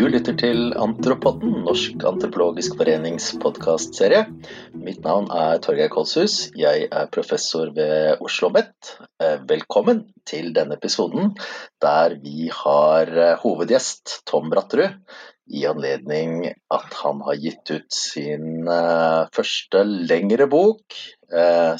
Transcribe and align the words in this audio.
Du 0.00 0.06
lytter 0.08 0.32
til 0.32 0.70
Antropodden, 0.80 1.58
Norsk 1.66 2.00
antropologisk 2.08 2.78
forenings 2.80 3.26
podkastserie. 3.42 4.22
Mitt 4.72 5.02
navn 5.04 5.26
er 5.28 5.60
Torgeir 5.60 5.90
Kolshus. 5.92 6.46
Jeg 6.56 6.86
er 6.88 7.10
professor 7.12 7.68
ved 7.76 8.14
Oslo 8.14 8.48
OsloMet. 8.48 8.94
Eh, 9.20 9.36
velkommen 9.44 10.06
til 10.24 10.54
denne 10.56 10.80
episoden 10.80 11.34
der 11.84 12.16
vi 12.24 12.48
har 12.62 13.12
eh, 13.12 13.36
hovedgjest 13.44 14.22
Tom 14.24 14.48
Bratterud 14.48 14.96
i 15.52 15.68
anledning 15.68 16.48
at 16.48 17.00
han 17.04 17.20
har 17.28 17.36
gitt 17.44 17.68
ut 17.68 17.92
sin 17.92 18.68
uh, 18.70 19.28
første 19.34 19.82
lengre 19.84 20.46
bok, 20.48 20.94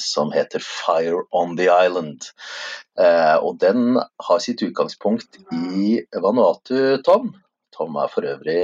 som 0.03 0.33
heter 0.35 0.59
'Fire 0.59 1.23
on 1.31 1.55
the 1.57 1.71
Island'. 1.71 2.33
Og 3.41 3.57
den 3.63 3.95
har 3.97 4.39
sitt 4.43 4.61
utgangspunkt 4.61 5.39
i 5.55 6.01
Vanuatu, 6.11 6.99
Tom. 7.07 7.31
Tom 7.75 7.95
er 8.01 8.11
for 8.11 8.27
øvrig 8.27 8.61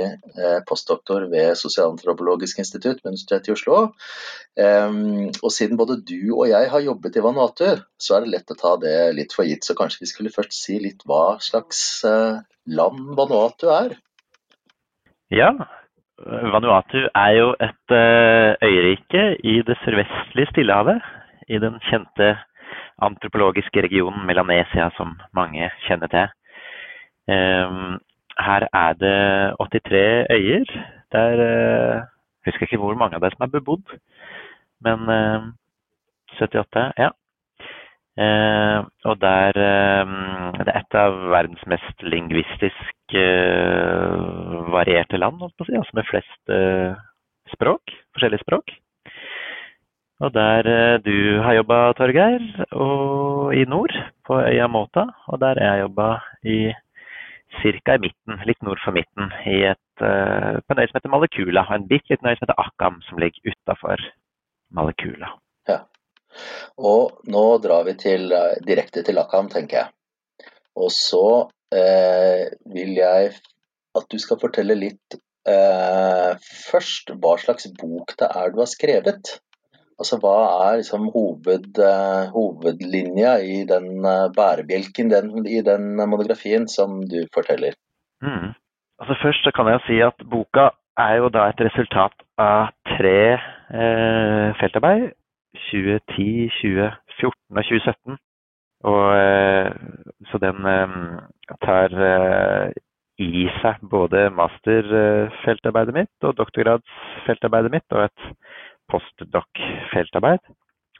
postdoktor 0.68 1.28
ved 1.32 1.56
Sosialantropologisk 1.60 2.60
institutt 2.64 3.00
ved 3.04 3.14
Universitetet 3.14 3.52
i 3.52 3.56
Oslo. 3.56 3.78
Um, 4.58 5.30
og 5.44 5.52
siden 5.54 5.80
både 5.80 6.00
du 6.02 6.36
og 6.36 6.50
jeg 6.50 6.70
har 6.74 6.86
jobbet 6.86 7.18
i 7.18 7.24
Vanuatu, 7.24 7.70
så 8.00 8.18
er 8.18 8.26
det 8.26 8.34
lett 8.34 8.54
å 8.54 8.60
ta 8.60 8.76
det 8.82 8.98
litt 9.18 9.36
for 9.38 9.48
gitt. 9.48 9.66
Så 9.66 9.78
kanskje 9.80 10.04
vi 10.04 10.12
skulle 10.12 10.34
først 10.34 10.58
si 10.58 10.78
litt 10.84 11.08
hva 11.08 11.38
slags 11.44 12.04
land 12.68 13.16
Vanuatu 13.18 13.72
er? 13.72 13.98
Ja, 15.32 15.52
Vanuatu 16.26 17.04
er 17.14 17.32
jo 17.38 17.50
et 17.62 17.94
uh, 17.94 18.56
øyrike 18.66 19.24
i 19.44 19.60
det 19.68 19.78
sørvestlige 19.84 20.50
Stillehavet. 20.52 21.02
I 21.48 21.60
den 21.64 21.78
kjente 21.88 22.34
antropologiske 22.98 23.84
regionen 23.86 24.26
Melanesia, 24.26 24.90
som 24.98 25.14
mange 25.38 25.70
kjenner 25.86 26.10
til. 26.12 26.34
Um, 27.30 28.00
her 28.40 28.68
er 28.74 28.94
det 28.94 29.56
83 29.60 30.26
øyer. 30.32 30.66
Der 31.12 31.34
uh, 31.48 32.02
husker 32.46 32.66
ikke 32.68 32.78
hvor 32.78 32.96
mange 32.96 33.16
av 33.16 33.22
dem 33.22 33.32
som 33.36 33.46
er 33.46 33.54
bebodd, 33.54 33.96
men 34.84 35.08
uh, 35.10 35.48
78, 36.38 36.92
ja. 36.98 37.10
Uh, 38.18 38.82
og 39.06 39.22
der 39.22 39.54
Det 40.58 40.68
er 40.74 40.80
et 40.80 40.96
av 40.98 41.14
verdens 41.32 41.62
mest 41.70 42.02
lingvistisk 42.02 43.14
varierte 44.74 45.18
land, 45.18 45.40
si, 45.64 45.76
altså 45.78 45.92
med 45.94 46.08
flest 46.10 46.52
språk, 47.54 47.94
forskjellige 48.14 48.44
språk. 48.44 48.74
Og 50.20 50.34
der 50.34 50.98
du 51.06 51.40
har 51.46 51.54
jobba, 51.54 51.94
Torgeir, 51.94 52.42
og 52.72 53.56
i 53.56 53.64
nord, 53.70 53.94
på 54.26 54.42
øya 54.42 54.68
Måta. 54.68 55.06
Og 55.28 55.40
der 55.40 55.62
jeg 55.62 55.80
jobba 55.86 56.10
i 56.44 56.74
ca. 57.62 57.98
i 57.98 58.04
midten, 58.06 58.40
litt 58.48 58.62
nord 58.66 58.82
for 58.84 58.96
midten, 58.96 59.34
i 59.50 59.60
et, 59.72 59.84
på 60.00 60.74
en 60.74 60.82
øy 60.82 60.88
som 60.88 61.00
heter 61.00 61.14
Malekula. 61.14 61.66
Og 61.68 61.76
en 61.76 61.90
bitte 61.90 62.14
liten 62.14 62.30
øy 62.30 62.36
som 62.36 62.46
heter 62.46 62.64
Akam, 62.64 63.02
som 63.10 63.22
ligger 63.22 63.52
utafor 63.52 64.04
Malekula. 64.74 65.34
Ja. 65.70 65.82
Og 66.78 67.22
nå 67.34 67.46
drar 67.64 67.86
vi 67.88 67.96
til, 68.00 68.32
eh, 68.32 68.58
direkte 68.68 69.04
til 69.04 69.20
Akam, 69.22 69.50
tenker 69.50 69.78
jeg. 69.78 69.88
Og 70.78 70.92
så 70.94 71.50
eh, 71.74 72.48
vil 72.74 72.94
jeg 73.00 73.34
at 73.98 74.06
du 74.12 74.20
skal 74.22 74.40
fortelle 74.42 74.78
litt 74.78 75.18
eh, 75.50 76.34
først 76.70 77.16
hva 77.18 77.34
slags 77.42 77.70
bok 77.80 78.14
det 78.20 78.30
er 78.30 78.54
du 78.54 78.62
har 78.62 78.70
skrevet. 78.70 79.38
Altså 79.98 80.20
Hva 80.22 80.38
er 80.68 80.80
liksom 80.80 81.10
hoved, 81.14 81.70
uh, 81.82 82.30
hovedlinja 82.36 83.38
i 83.42 83.64
den 83.70 84.06
uh, 84.06 84.30
bærebjelken 84.38 85.10
den, 85.14 85.32
i 85.50 85.62
den 85.66 85.96
monografien 85.98 86.68
som 86.70 87.02
du 87.12 87.24
forteller? 87.34 87.74
Mm. 88.22 88.54
Altså 89.00 89.16
Først 89.24 89.44
så 89.44 89.52
kan 89.56 89.68
jeg 89.72 89.82
si 89.88 90.00
at 90.02 90.28
boka 90.32 90.70
er 90.98 91.16
jo 91.22 91.30
da 91.30 91.48
et 91.50 91.62
resultat 91.62 92.14
av 92.42 92.72
tre 92.98 93.20
eh, 93.34 94.48
feltarbeid 94.60 95.12
2010, 95.70 96.50
2014 96.62 97.58
og 97.58 97.64
2017. 97.70 98.18
Og, 98.92 99.06
eh, 99.18 99.70
så 100.30 100.42
den 100.42 100.66
eh, 100.74 100.98
tar 101.66 101.94
eh, 102.10 102.74
i 103.18 103.48
seg 103.62 103.82
både 103.92 104.28
masterfeltarbeidet 104.38 105.96
mitt 105.96 106.28
og 106.28 106.38
doktorgradsfeltarbeidet 106.38 107.74
mitt 107.74 107.98
og 107.98 108.06
et 108.06 108.28
postdoc-feltarbeid. 108.92 110.44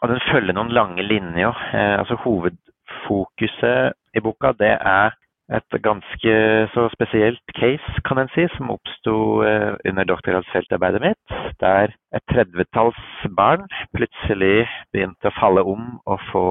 Og 0.02 0.12
den 0.12 0.22
følger 0.32 0.54
noen 0.54 0.74
lange 0.74 1.04
linjer. 1.04 1.54
altså 1.74 2.16
Hovedfokuset 2.22 3.94
i 4.16 4.22
boka 4.22 4.54
det 4.60 4.76
er 4.78 5.16
et 5.48 5.82
ganske 5.84 6.34
så 6.74 6.90
spesielt 6.92 7.54
case, 7.56 8.02
kan 8.06 8.20
en 8.20 8.32
si, 8.34 8.48
som 8.58 8.72
oppsto 8.74 9.44
eh, 9.48 9.74
under 9.88 10.04
doktorgradsfeltarbeidet 10.04 11.02
mitt, 11.02 11.36
der 11.64 11.94
et 12.16 12.26
tredvetalls 12.32 13.00
barn 13.38 13.64
plutselig 13.96 14.68
begynte 14.92 15.32
å 15.32 15.38
falle 15.40 15.64
om 15.64 16.02
og 16.06 16.26
få 16.32 16.48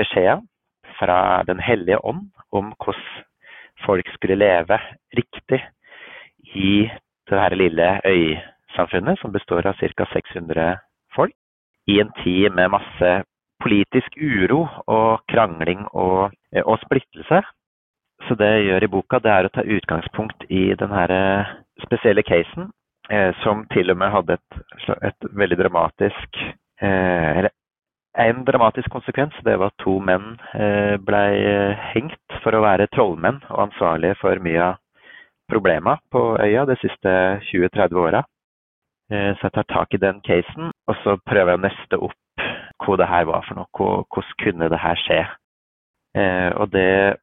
beskjeder 0.00 0.42
fra 0.98 1.42
Den 1.46 1.60
hellige 1.62 2.00
ånd 2.04 2.26
om 2.52 2.74
hvordan 2.82 3.06
folk 3.86 4.10
skulle 4.16 4.40
leve 4.40 4.76
riktig 5.16 5.60
i 6.54 6.90
det 7.30 7.38
her 7.38 7.54
lille 7.54 7.86
øysamfunnet, 8.70 9.18
som 9.18 9.32
består 9.32 9.66
av 9.66 9.74
ca. 9.74 10.04
600 10.12 10.78
folk, 11.14 11.32
i 11.86 12.00
en 12.00 12.12
tid 12.24 12.50
med 12.50 12.70
masse 12.70 13.24
politisk 13.62 14.16
uro 14.16 14.68
og 14.86 15.20
krangling 15.28 15.86
og, 15.92 16.32
og 16.64 16.78
splittelse. 16.84 17.42
Så 18.28 18.34
det 18.34 18.46
jeg 18.46 18.64
gjør 18.64 18.84
i 18.84 18.86
boka, 18.86 19.18
det 19.18 19.30
er 19.30 19.44
å 19.44 19.52
ta 19.52 19.62
utgangspunkt 19.62 20.44
i 20.50 20.74
denne 20.78 21.06
eh, 21.08 21.46
spesielle 21.82 22.22
casen, 22.22 22.70
eh, 23.10 23.32
som 23.42 23.66
til 23.72 23.90
og 23.90 23.96
med 23.96 24.12
hadde 24.12 24.36
et, 24.36 24.60
et 25.02 25.30
veldig 25.32 25.58
dramatisk 25.58 26.36
eh, 26.82 27.48
en 28.18 28.44
dramatisk 28.44 28.90
konsekvens. 28.90 29.32
Det 29.44 29.56
var 29.58 29.70
at 29.70 29.78
to 29.84 29.98
menn 30.00 30.36
eh, 30.52 30.96
blei 31.00 31.40
eh, 31.40 31.88
hengt 31.94 32.40
for 32.42 32.54
å 32.54 32.62
være 32.64 32.90
trollmenn 32.92 33.40
og 33.48 33.68
ansvarlige 33.68 34.18
for 34.20 34.40
mye 34.42 34.72
av 34.72 34.80
problema 35.50 35.96
på 36.12 36.36
øya 36.42 36.66
de 36.68 36.76
siste 36.82 37.12
20-30 37.48 37.96
åra. 37.98 38.24
Eh, 39.10 39.32
så 39.36 39.48
jeg 39.48 39.56
tar 39.56 39.68
tak 39.68 39.94
i 39.94 40.02
den 40.02 40.20
casen, 40.26 40.72
og 40.86 40.98
så 41.04 41.16
prøver 41.26 41.54
jeg 41.54 41.60
å 41.60 41.64
nøste 41.66 42.00
opp 42.08 42.44
hva 42.80 42.96
det 42.96 43.10
her 43.10 43.26
var 43.28 43.44
for 43.46 43.58
noe. 43.60 43.70
Hvordan 44.08 44.36
kunne 44.44 44.70
det 44.72 44.84
her 44.86 45.06
skje? 45.06 45.22
og 46.58 46.72
det 46.74 47.14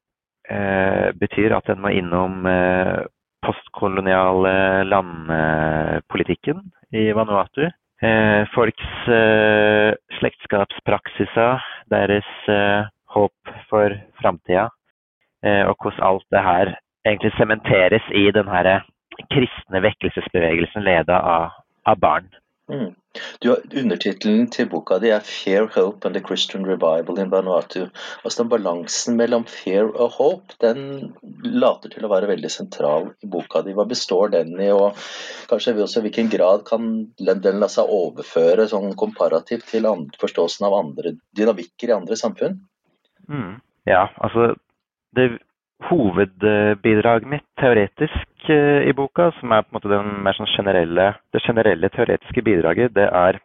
eh, 0.47 1.07
betyr 1.19 1.57
at 1.57 1.67
en 1.67 1.81
må 1.83 1.89
innom 1.91 2.45
eh, 2.47 3.03
postkoloniale 3.43 4.83
landpolitikken 4.87 6.61
i 6.95 7.09
Vanuatu. 7.11 7.67
Eh, 8.01 8.43
folks 8.53 9.07
eh, 9.09 9.91
slektskapspraksiser, 10.19 11.63
deres 11.91 12.29
eh, 12.47 12.89
håp 13.15 13.53
for 13.71 13.95
framtida, 14.21 14.67
eh, 15.43 15.63
og 15.65 15.75
hvordan 15.81 16.05
alt 16.05 16.27
det 16.31 16.43
her 16.45 16.75
egentlig 17.07 17.33
sementeres 17.37 18.11
i 18.13 18.27
den 18.35 18.47
her 18.51 18.85
kristne 19.33 19.81
vekkelsesbevegelsen 19.81 20.85
leda 20.85 21.17
av, 21.17 21.55
av 21.87 21.99
barn. 22.03 22.29
Mm. 22.67 22.91
Undertittelen 23.47 24.49
til 24.51 24.67
boka 24.69 24.97
di 24.99 25.09
er 25.09 25.21
'Fair 25.23 25.67
Hope 25.75 26.05
and 26.05 26.15
the 26.15 26.21
Christian 26.21 26.65
Revival 26.67 27.19
in 27.19 27.31
Vanuatu'. 27.31 27.89
Altså 28.25 28.43
den 28.43 28.49
Balansen 28.49 29.15
mellom 29.17 29.45
fair 29.45 29.87
og 29.95 30.11
hope 30.11 30.53
den 30.61 31.15
later 31.43 31.89
til 31.89 32.05
å 32.05 32.11
være 32.11 32.27
veldig 32.27 32.51
sentral 32.51 33.13
i 33.23 33.27
boka 33.27 33.61
di. 33.61 33.73
Hva 33.73 33.87
består 33.87 34.31
den 34.31 34.59
i, 34.59 34.69
og 34.69 34.95
kanskje 35.49 35.77
også 35.81 35.99
i 35.99 36.09
hvilken 36.09 36.29
grad 36.29 36.65
kan 36.65 37.07
den 37.17 37.59
la 37.59 37.67
seg 37.67 37.87
overføre 37.87 38.67
sånn 38.67 38.95
komparativt 38.95 39.65
til 39.71 39.87
forståelsen 40.19 40.67
av 40.67 40.73
andre 40.73 41.15
dynamikker 41.35 41.89
i 41.89 41.97
andre 42.01 42.15
samfunn? 42.15 42.59
Mm. 43.29 43.61
Ja, 43.87 44.09
altså 44.19 44.55
det 45.15 45.39
hovedbidraget 45.85 47.27
mitt 47.29 47.45
teoretisk 47.61 48.49
eh, 48.49 48.87
i 48.89 48.93
boka, 48.97 49.29
som 49.39 49.51
er 49.51 49.61
på 49.61 49.71
en 49.71 49.77
måte 49.77 49.91
den 49.91 50.09
mer 50.25 50.37
sånn 50.37 50.49
generelle, 50.55 51.11
det 51.33 51.43
generelle 51.45 51.89
teoretiske 51.93 52.43
bidraget, 52.45 52.95
det 52.97 53.05
er 53.07 53.39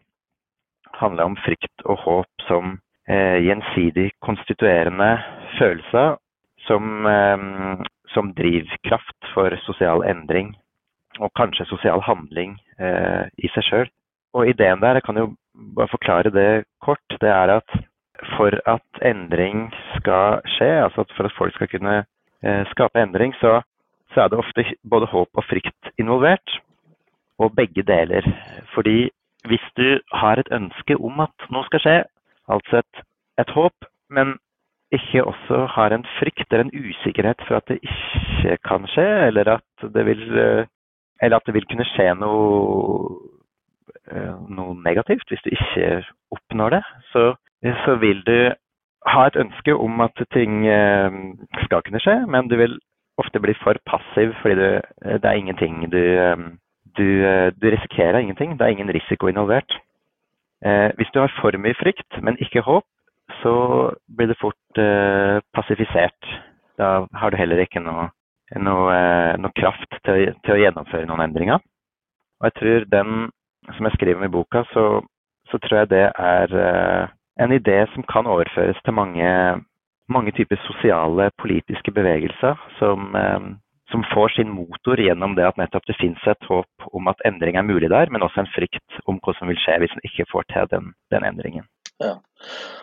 handler 1.03 1.25
om 1.31 1.37
frykt 1.45 1.85
og 1.85 2.01
håp 2.05 2.47
som 2.49 2.77
eh, 3.09 3.39
gjensidig 3.45 4.11
konstituerende 4.25 5.11
følelser 5.59 6.17
som, 6.67 7.07
eh, 7.07 7.87
som, 8.15 8.35
drivkraft 8.39 9.33
for 9.35 9.57
sosial 9.67 10.05
endring 10.09 10.55
og 11.21 11.33
kanskje 11.37 11.69
sosial 11.69 12.01
handling 12.05 12.57
eh, 12.79 13.29
i 13.37 13.51
seg 13.55 13.69
sjøl. 13.69 13.89
Og 14.33 14.49
ideen 14.49 14.81
der, 14.81 14.97
jeg 14.97 15.05
kan 15.09 15.19
jo 15.21 15.33
bare 15.77 15.93
forklare 15.93 16.33
det 16.33 16.65
kort, 16.81 17.19
det 17.21 17.29
er 17.29 17.59
at 17.59 17.81
for 18.37 18.55
at 18.71 19.03
endring 19.05 19.67
skal 19.99 20.41
skje, 20.55 20.71
altså 20.87 21.05
for 21.17 21.27
at 21.27 21.37
folk 21.37 21.55
skal 21.57 21.69
kunne 21.69 22.03
skape 22.73 22.99
endring, 23.03 23.35
så, 23.41 23.61
så, 24.15 24.25
er 24.25 24.29
det 24.29 24.39
ofte 24.43 24.65
både 24.91 25.07
håp 25.07 25.29
og 25.35 25.45
frykt 25.47 25.93
involvert. 25.99 26.59
Og 27.39 27.55
begge 27.57 27.83
deler. 27.83 28.27
Fordi 28.75 29.11
hvis 29.49 29.65
du 29.77 29.99
har 30.13 30.39
et 30.39 30.51
ønske 30.53 30.97
om 30.99 31.21
at 31.25 31.47
noe 31.51 31.67
skal 31.67 31.83
skje, 31.83 31.97
altså 32.49 32.83
et, 32.83 33.03
et 33.43 33.51
håp, 33.51 33.89
men 34.11 34.37
ikke 34.93 35.25
også 35.25 35.67
har 35.75 35.95
en 35.95 36.05
frykt 36.19 36.53
eller 36.53 36.67
en 36.67 36.75
usikkerhet 36.91 37.41
for 37.49 37.59
at 37.59 37.69
det 37.69 37.79
ikke 37.83 38.59
kan 38.69 38.87
skje, 38.93 39.09
eller 39.27 39.57
at 39.57 39.87
det 39.95 40.07
vil 40.07 40.23
eller 41.23 41.37
at 41.37 41.47
det 41.47 41.55
vil 41.55 41.67
kunne 41.71 41.87
skje 41.87 42.09
noe, 42.19 43.15
noe 44.51 44.75
negativt 44.83 45.31
hvis 45.31 45.45
du 45.45 45.53
ikke 45.55 46.03
oppnår 46.35 46.77
det, 46.77 46.83
så, 47.13 47.25
så 47.85 47.97
vil 48.03 48.23
du 48.27 48.37
ha 49.07 49.27
et 49.27 49.37
ønske 49.37 49.75
om 49.75 50.01
at 50.05 50.21
ting 50.33 50.63
skal 51.65 51.83
kunne 51.83 52.01
skje, 52.01 52.21
men 52.31 52.49
du 52.49 52.57
vil 52.57 52.79
ofte 53.19 53.41
bli 53.43 53.55
for 53.63 53.77
passiv 53.87 54.35
fordi 54.41 54.55
du, 54.61 54.69
det 55.03 55.27
er 55.27 55.39
ingenting 55.39 55.83
du, 55.93 56.03
du, 56.97 57.09
du 57.63 57.67
risikerer 57.71 58.19
ingenting. 58.19 58.59
Det 58.59 58.67
er 58.67 58.75
ingen 58.77 58.95
risiko 58.95 59.27
involvert. 59.27 59.75
Eh, 60.65 60.91
hvis 60.97 61.11
du 61.15 61.21
har 61.21 61.33
for 61.41 61.59
mye 61.59 61.75
frykt, 61.75 62.23
men 62.23 62.39
ikke 62.39 62.63
håp, 62.63 62.87
så 63.43 63.55
blir 64.17 64.31
du 64.31 64.39
fort 64.41 64.79
eh, 64.79 65.41
passifisert. 65.55 66.29
Da 66.79 67.07
har 67.15 67.31
du 67.31 67.37
heller 67.37 67.63
ikke 67.65 67.83
noe, 67.83 68.09
noe, 68.57 68.85
eh, 68.95 69.35
noe 69.43 69.57
kraft 69.59 69.99
til, 70.07 70.31
til, 70.45 70.55
å 70.55 70.61
gjennomføre 70.61 71.09
noen 71.09 71.25
endringer. 71.27 71.59
Og 72.41 72.49
jeg 72.49 72.59
tror 72.59 72.87
den, 72.95 73.17
som 73.73 73.89
jeg 73.89 73.97
skriver 73.97 74.21
om 74.21 74.29
i 74.29 74.33
boka, 74.37 74.63
så, 74.75 74.87
så 75.51 75.59
tror 75.65 75.83
jeg 75.83 75.93
det 75.95 76.05
er 76.11 76.57
eh, 76.67 77.17
en 77.41 77.53
idé 77.53 77.87
som 77.95 78.03
kan 78.03 78.27
overføres 78.27 78.79
til 78.85 78.95
mange, 78.97 79.27
mange 80.09 80.33
typer 80.37 80.61
sosiale, 80.67 81.31
politiske 81.39 81.93
bevegelser 81.93 82.59
som, 82.79 83.15
eh, 83.17 83.41
som 83.93 84.05
får 84.15 84.29
sin 84.37 84.51
motor 84.51 84.97
gjennom 84.97 85.37
det 85.37 85.47
at 85.47 85.61
nettopp 85.61 85.87
det 85.87 85.99
finnes 86.01 86.27
et 86.27 86.49
håp 86.49 86.89
om 86.93 87.09
at 87.09 87.23
endring 87.29 87.57
er 87.57 87.69
mulig 87.69 87.91
der, 87.91 88.11
men 88.11 88.23
også 88.23 88.41
en 88.41 88.55
frykt 88.57 89.01
om 89.07 89.21
hva 89.21 89.37
som 89.39 89.49
vil 89.49 89.61
skje 89.61 89.79
hvis 89.83 89.97
en 89.97 90.07
ikke 90.09 90.29
får 90.33 90.49
til 90.53 90.69
den, 90.73 90.93
den 91.11 91.25
endringen. 91.25 91.65
Ja. 92.03 92.17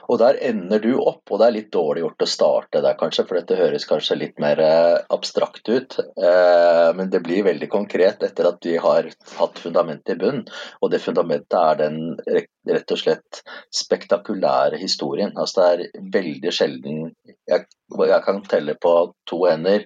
Og 0.10 0.18
der 0.18 0.40
ender 0.42 0.82
du 0.82 0.94
opp, 0.98 1.22
og 1.30 1.38
det 1.38 1.48
er 1.48 1.54
litt 1.54 1.70
dårlig 1.74 2.02
gjort 2.02 2.24
å 2.26 2.28
starte 2.30 2.82
der 2.82 2.96
kanskje, 2.98 3.26
for 3.30 3.38
dette 3.38 3.58
høres 3.60 3.86
kanskje 3.86 4.18
litt 4.18 4.40
mer 4.42 4.62
eh, 4.64 4.96
abstrakt 5.14 5.70
ut. 5.70 5.98
Eh, 6.00 6.88
men 6.98 7.12
det 7.14 7.22
blir 7.26 7.46
veldig 7.46 7.70
konkret 7.70 8.24
etter 8.26 8.50
at 8.50 8.66
vi 8.66 8.78
har 8.82 9.12
hatt 9.38 9.62
fundamentet 9.62 10.16
i 10.16 10.20
bunn. 10.24 10.42
Og 10.82 10.94
det 10.94 11.04
fundamentet 11.04 11.60
er 11.60 11.82
den 11.84 12.00
rett 12.26 12.96
og 12.96 13.02
slett 13.04 13.44
spektakulære 13.84 14.82
historien. 14.82 15.36
Altså 15.38 15.62
det 15.62 15.70
er 15.70 16.10
veldig 16.18 16.56
sjelden 16.56 17.12
jeg, 17.50 17.68
jeg 17.70 18.24
kan 18.26 18.42
telle 18.50 18.76
på 18.82 18.96
to 19.30 19.44
hender 19.46 19.86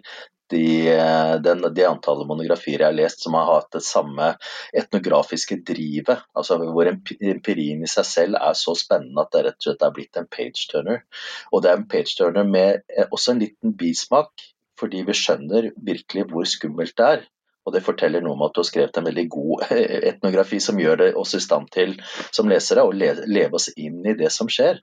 de, 0.53 0.65
eh, 0.93 1.33
den, 1.43 1.65
det 1.75 1.85
antallet 1.87 2.29
monografier 2.29 2.79
jeg 2.79 2.87
har 2.87 2.95
lest 2.95 3.25
som 3.25 3.35
har 3.37 3.49
hatt 3.49 3.71
det 3.75 3.83
samme 3.85 4.29
etnografiske 4.77 5.59
drivet. 5.65 6.23
altså 6.37 6.59
Hvor 6.61 6.89
empirien 6.89 7.83
i 7.83 7.91
seg 7.91 8.07
selv 8.09 8.39
er 8.39 8.57
så 8.57 8.75
spennende 8.77 9.25
at 9.25 9.33
det 9.35 9.45
rett 9.47 9.59
og 9.59 9.67
slett 9.67 9.85
er 9.87 9.95
blitt 9.97 10.21
en 10.21 10.29
page-turner. 10.37 11.03
Og 11.51 11.63
det 11.63 11.71
er 11.71 11.79
en 11.81 11.89
page-turner 11.89 12.47
med 12.47 12.83
eh, 12.87 13.09
også 13.09 13.33
en 13.33 13.43
liten 13.43 13.77
bismak, 13.79 14.47
fordi 14.79 15.03
vi 15.07 15.15
skjønner 15.17 15.71
virkelig 15.77 16.27
hvor 16.31 16.47
skummelt 16.49 16.97
det 16.97 17.09
er. 17.17 17.27
Og 17.63 17.73
det 17.75 17.83
forteller 17.85 18.23
noe 18.23 18.35
om 18.35 18.43
at 18.45 18.55
du 18.55 18.59
har 18.61 18.67
skrevet 18.67 18.97
en 18.99 19.07
veldig 19.07 19.25
god 19.31 19.65
etnografi 20.11 20.59
som 20.63 20.79
gjør 20.81 20.99
det 20.99 21.09
oss 21.19 21.35
i 21.37 21.41
stand 21.43 21.69
til 21.73 21.95
som 22.35 22.49
lesere 22.51 22.83
å 22.83 22.91
leve 22.93 23.59
oss 23.59 23.69
inn 23.75 24.01
i 24.05 24.15
det 24.19 24.31
som 24.35 24.49
skjer. 24.51 24.81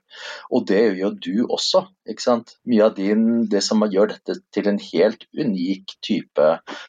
Og 0.49 0.65
det 0.69 0.81
gjør 0.97 1.17
du 1.21 1.35
også. 1.47 1.85
ikke 2.09 2.25
sant? 2.25 2.55
Mye 2.65 2.87
av 2.87 2.95
din, 2.97 3.45
Det 3.51 3.61
som 3.63 3.85
gjør 3.85 4.15
dette 4.15 4.39
til 4.53 4.67
en 4.67 4.79
helt 4.81 5.27
unik 5.37 5.97
type 6.01 6.47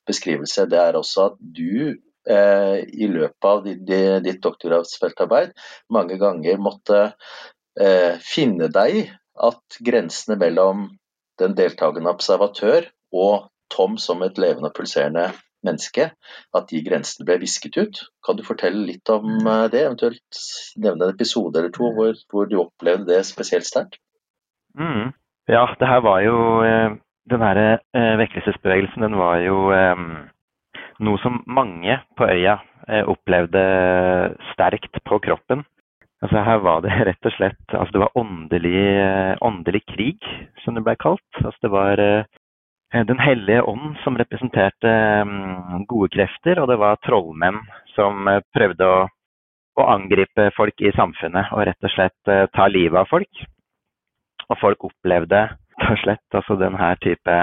beskrivelse, 0.08 0.66
det 0.70 0.80
er 0.80 0.96
også 0.96 1.28
at 1.30 1.38
du 1.40 1.98
eh, 2.28 2.78
i 2.88 3.08
løpet 3.10 3.48
av 3.48 3.64
ditt 3.66 4.42
doktorgradsfeltarbeid 4.42 5.52
mange 5.90 6.18
ganger 6.20 6.60
måtte 6.62 7.00
eh, 7.80 8.18
finne 8.22 8.68
deg 8.72 8.96
i 9.02 9.04
at 9.42 9.80
grensene 9.80 10.36
mellom 10.38 10.90
den 11.40 11.56
deltakende 11.58 12.12
observatør 12.12 12.86
og 13.12 13.48
Tom 13.72 13.96
som 14.00 14.22
et 14.22 14.38
levende 14.40 14.68
og 14.68 14.76
pulserende 14.76 15.30
menneske, 15.66 16.10
at 16.56 16.68
de 16.70 16.82
grensene 16.84 17.26
ble 17.28 17.38
visket 17.42 17.78
ut. 17.78 18.02
Kan 18.26 18.38
du 18.38 18.44
fortelle 18.46 18.84
litt 18.88 19.08
om 19.12 19.46
eh, 19.46 19.68
det, 19.72 19.84
eventuelt 19.86 20.42
nevne 20.76 21.08
en 21.08 21.14
episode 21.14 21.58
eller 21.58 21.74
to 21.74 21.92
hvor, 21.96 22.18
hvor 22.32 22.50
du 22.50 22.58
opplevde 22.62 23.10
det 23.10 23.22
spesielt 23.28 23.68
sterkt? 23.68 24.00
Mm. 24.78 25.12
Ja, 25.50 25.66
det 25.78 25.88
her 25.88 26.04
var 26.04 26.22
jo 26.24 26.36
eh, 26.64 26.94
Den 27.30 27.42
her 27.44 27.58
eh, 27.62 28.14
vekkelsesbevegelsen, 28.18 29.04
den 29.04 29.14
var 29.14 29.38
jo 29.44 29.70
noe 31.02 31.18
som 31.22 31.42
mange 31.46 32.00
på 32.18 32.26
øya 32.26 32.56
opplevde 33.06 33.60
sterkt 34.50 34.98
på 35.06 35.20
kroppen. 35.22 35.62
Altså 36.22 36.42
Her 36.42 36.58
var 36.64 36.82
det 36.82 36.96
rett 37.08 37.28
og 37.30 37.34
slett 37.36 37.76
altså 37.78 37.94
det 37.94 38.02
var 38.02 38.18
åndelig, 38.18 38.82
åndelig 39.38 39.84
krig, 39.92 40.26
som 40.64 40.74
det 40.74 40.82
ble 40.82 40.96
kalt. 40.98 41.38
Altså 41.38 41.62
Det 41.62 41.70
var 41.70 42.02
Den 42.92 43.18
hellige 43.18 43.62
ånd 43.62 43.96
som 44.04 44.18
representerte 44.20 44.90
mm, 45.24 45.86
gode 45.88 46.10
krefter, 46.12 46.58
og 46.60 46.68
det 46.68 46.76
var 46.76 46.98
trollmenn 47.00 47.62
som 47.94 48.28
eh, 48.28 48.42
prøvde 48.52 48.84
å, 48.84 48.98
å 49.80 49.86
angripe 49.94 50.50
folk 50.56 50.84
i 50.84 50.92
samfunnet 50.92 51.54
og 51.56 51.64
rett 51.70 51.88
og 51.88 51.94
slett 51.94 52.32
eh, 52.32 52.44
ta 52.52 52.66
livet 52.68 53.00
av 53.00 53.08
folk. 53.08 53.44
Og 54.50 54.58
folk 54.60 54.84
opplevde 54.90 55.40
rett 55.80 55.94
og 55.94 56.02
slett 56.04 56.40
altså 56.40 56.58
denne 56.60 56.94
type 57.04 57.42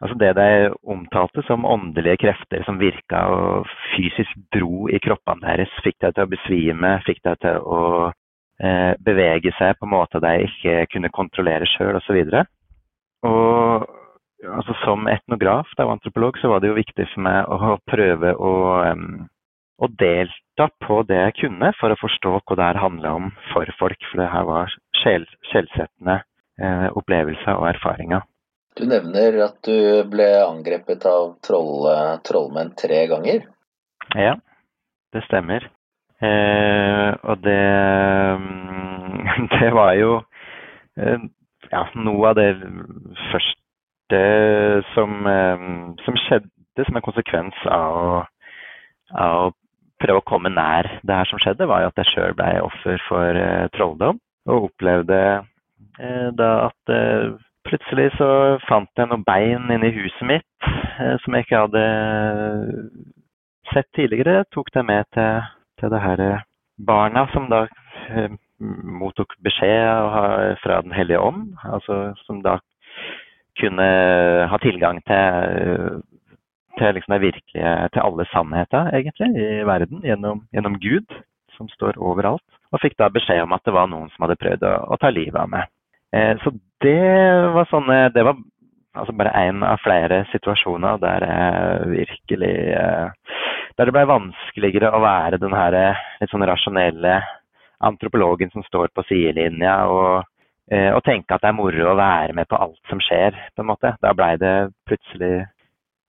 Altså 0.00 0.16
det 0.16 0.30
de 0.38 0.70
omtalte 0.88 1.42
som 1.44 1.66
åndelige 1.68 2.22
krefter 2.22 2.62
som 2.64 2.78
virka 2.80 3.18
og 3.28 3.66
fysisk 3.90 4.38
dro 4.56 4.86
i 4.88 4.96
kroppene 4.96 5.44
deres, 5.44 5.74
fikk 5.84 5.98
deg 6.00 6.14
til 6.16 6.24
å 6.24 6.30
besvime, 6.32 6.92
fikk 7.04 7.20
deg 7.28 7.42
til 7.44 7.58
å 7.60 7.82
eh, 8.08 8.94
bevege 8.96 9.52
seg 9.58 9.76
på 9.76 9.84
en 9.84 9.92
måte 9.92 10.22
de 10.24 10.46
ikke 10.46 10.86
kunne 10.94 11.12
kontrollere 11.12 11.68
sjøl 11.68 12.00
osv. 12.00 12.16
Og, 12.16 12.32
så 12.32 13.28
og 13.28 13.99
altså 14.46 14.74
Som 14.84 15.08
etnograf 15.10 15.68
og 15.78 15.92
antropolog 15.96 16.38
så 16.40 16.48
var 16.52 16.62
det 16.62 16.70
jo 16.70 16.78
viktig 16.78 17.06
for 17.12 17.24
meg 17.26 17.50
å 17.50 17.76
prøve 17.88 18.32
å, 18.36 18.52
um, 18.88 19.26
å 19.80 19.88
delta 20.00 20.68
på 20.86 21.02
det 21.08 21.18
jeg 21.18 21.36
kunne 21.42 21.72
for 21.80 21.92
å 21.92 22.00
forstå 22.00 22.34
hva 22.38 22.56
det 22.56 22.68
her 22.70 22.80
handla 22.80 23.14
om 23.18 23.30
for 23.52 23.68
folk. 23.78 24.00
For 24.10 24.22
det 24.22 24.30
her 24.32 24.46
var 24.48 24.72
sjel, 25.02 25.26
sjelsettende 25.52 26.20
uh, 26.62 26.88
opplevelser 26.96 27.56
og 27.56 27.68
erfaringer. 27.74 28.24
Du 28.78 28.86
nevner 28.88 29.42
at 29.44 29.58
du 29.66 30.06
ble 30.08 30.28
angrepet 30.44 31.04
av 31.10 31.34
troll, 31.44 31.88
trollmenn 32.24 32.70
tre 32.78 33.02
ganger? 33.10 33.44
Ja, 34.16 34.36
det 35.12 35.24
stemmer. 35.26 35.66
Eh, 36.20 37.12
og 37.22 37.40
det, 37.44 37.60
det 39.54 39.70
var 39.72 39.94
jo 39.96 40.18
eh, 41.00 41.22
ja, 41.70 41.84
noe 41.96 42.32
av 42.32 42.36
det 42.36 42.50
første 43.30 43.59
det 44.10 44.84
som, 44.94 45.26
eh, 45.26 45.66
som, 46.04 46.18
skjedde 46.26 46.86
som 46.86 46.96
en 46.96 47.04
konsekvens 47.04 47.66
av 47.70 47.98
å, 48.00 48.22
av 49.14 49.36
å, 49.46 49.52
prøve 50.00 50.22
å 50.22 50.28
komme 50.28 50.48
nær 50.48 50.88
det 51.04 51.16
her 51.18 51.28
som 51.28 51.40
skjedde, 51.42 51.68
var 51.68 51.82
jo 51.82 51.90
at 51.90 52.00
jeg 52.00 52.08
sjøl 52.14 52.36
ble 52.38 52.48
offer 52.64 53.02
for 53.04 53.36
uh, 53.36 53.66
trolldom. 53.76 54.16
Og 54.48 54.70
opplevde 54.70 55.18
uh, 55.44 56.28
da 56.32 56.48
at 56.70 56.92
uh, 56.94 57.34
plutselig 57.68 58.06
så 58.16 58.30
fant 58.64 58.88
jeg 58.96 59.10
noen 59.10 59.26
bein 59.26 59.68
inni 59.74 59.90
huset 59.98 60.24
mitt 60.24 60.70
som 61.20 61.36
jeg 61.36 61.44
ikke 61.44 61.60
hadde 61.66 61.82
sett 63.74 63.90
tidligere. 63.96 64.46
Tok 64.56 64.72
det 64.72 64.86
med 64.88 65.04
til, 65.12 65.44
til 65.80 65.92
det 65.92 66.00
her 66.00 66.24
barna 66.80 67.26
som 67.34 67.50
da 67.52 67.66
mottok 68.60 69.36
beskjed 69.44 70.56
fra 70.64 70.80
Den 70.84 70.96
hellige 70.96 71.20
ånd, 71.20 71.52
altså 71.68 72.14
som 72.24 72.40
da 72.44 72.56
kunne 73.60 73.88
ha 74.50 74.58
tilgang 74.62 75.00
til, 75.08 76.00
til 76.78 76.94
liksom 76.96 77.16
det 77.16 77.24
virkelige, 77.24 77.74
til 77.94 78.04
alle 78.04 78.26
sannheter 78.32 78.92
egentlig 78.96 79.30
i 79.44 79.66
verden 79.68 80.04
gjennom, 80.06 80.44
gjennom, 80.54 80.78
Gud, 80.82 81.18
som 81.56 81.68
står 81.74 81.98
overalt. 81.98 82.46
Og 82.72 82.82
fikk 82.82 82.96
da 82.98 83.10
beskjed 83.12 83.44
om 83.44 83.54
at 83.56 83.64
det 83.66 83.74
var 83.74 83.90
noen 83.90 84.08
som 84.14 84.26
hadde 84.26 84.38
prøvd 84.40 84.66
å, 84.68 84.74
å 84.94 85.00
ta 85.00 85.10
livet 85.12 85.40
av 85.40 85.50
meg. 85.50 85.70
Eh, 86.14 86.34
så 86.42 86.52
det 86.82 86.96
var 87.54 87.68
sånne 87.70 88.08
Det 88.10 88.24
var 88.26 88.38
altså 88.98 89.12
bare 89.14 89.34
én 89.46 89.60
av 89.62 89.78
flere 89.78 90.24
situasjoner 90.32 90.98
der 90.98 91.26
jeg 91.26 91.90
virkelig 91.92 92.54
eh, 92.74 93.36
Der 93.78 93.86
det 93.86 93.94
ble 93.94 94.02
vanskeligere 94.10 94.90
å 94.90 95.02
være 95.04 95.38
den 95.38 95.54
her 95.54 95.76
litt 96.18 96.32
sånn 96.32 96.46
rasjonelle 96.48 97.20
antropologen 97.80 98.50
som 98.52 98.64
står 98.66 98.90
på 98.94 99.04
sidelinja 99.08 99.76
og 99.88 100.26
Eh, 100.70 100.92
og 100.94 101.02
tenke 101.02 101.34
at 101.34 101.42
det 101.42 101.50
er 101.50 101.58
moro 101.58 101.88
å 101.90 101.98
være 101.98 102.34
med 102.38 102.46
på 102.50 102.58
alt 102.62 102.78
som 102.90 103.02
skjer, 103.02 103.34
på 103.56 103.64
en 103.64 103.70
måte. 103.72 103.90
Da 104.04 104.14
blei 104.14 104.36
det 104.38 104.70
plutselig 104.86 105.32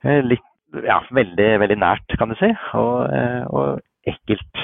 eh, 0.06 0.22
litt 0.22 0.46
ja, 0.86 1.00
veldig, 1.10 1.50
veldig 1.63 1.80
nært, 1.82 2.13
kan 2.20 2.30
du 2.30 2.38
si, 2.39 2.51
og, 2.77 3.10
eh, 3.10 3.41
og 3.50 3.82
ekkelt. 4.08 4.62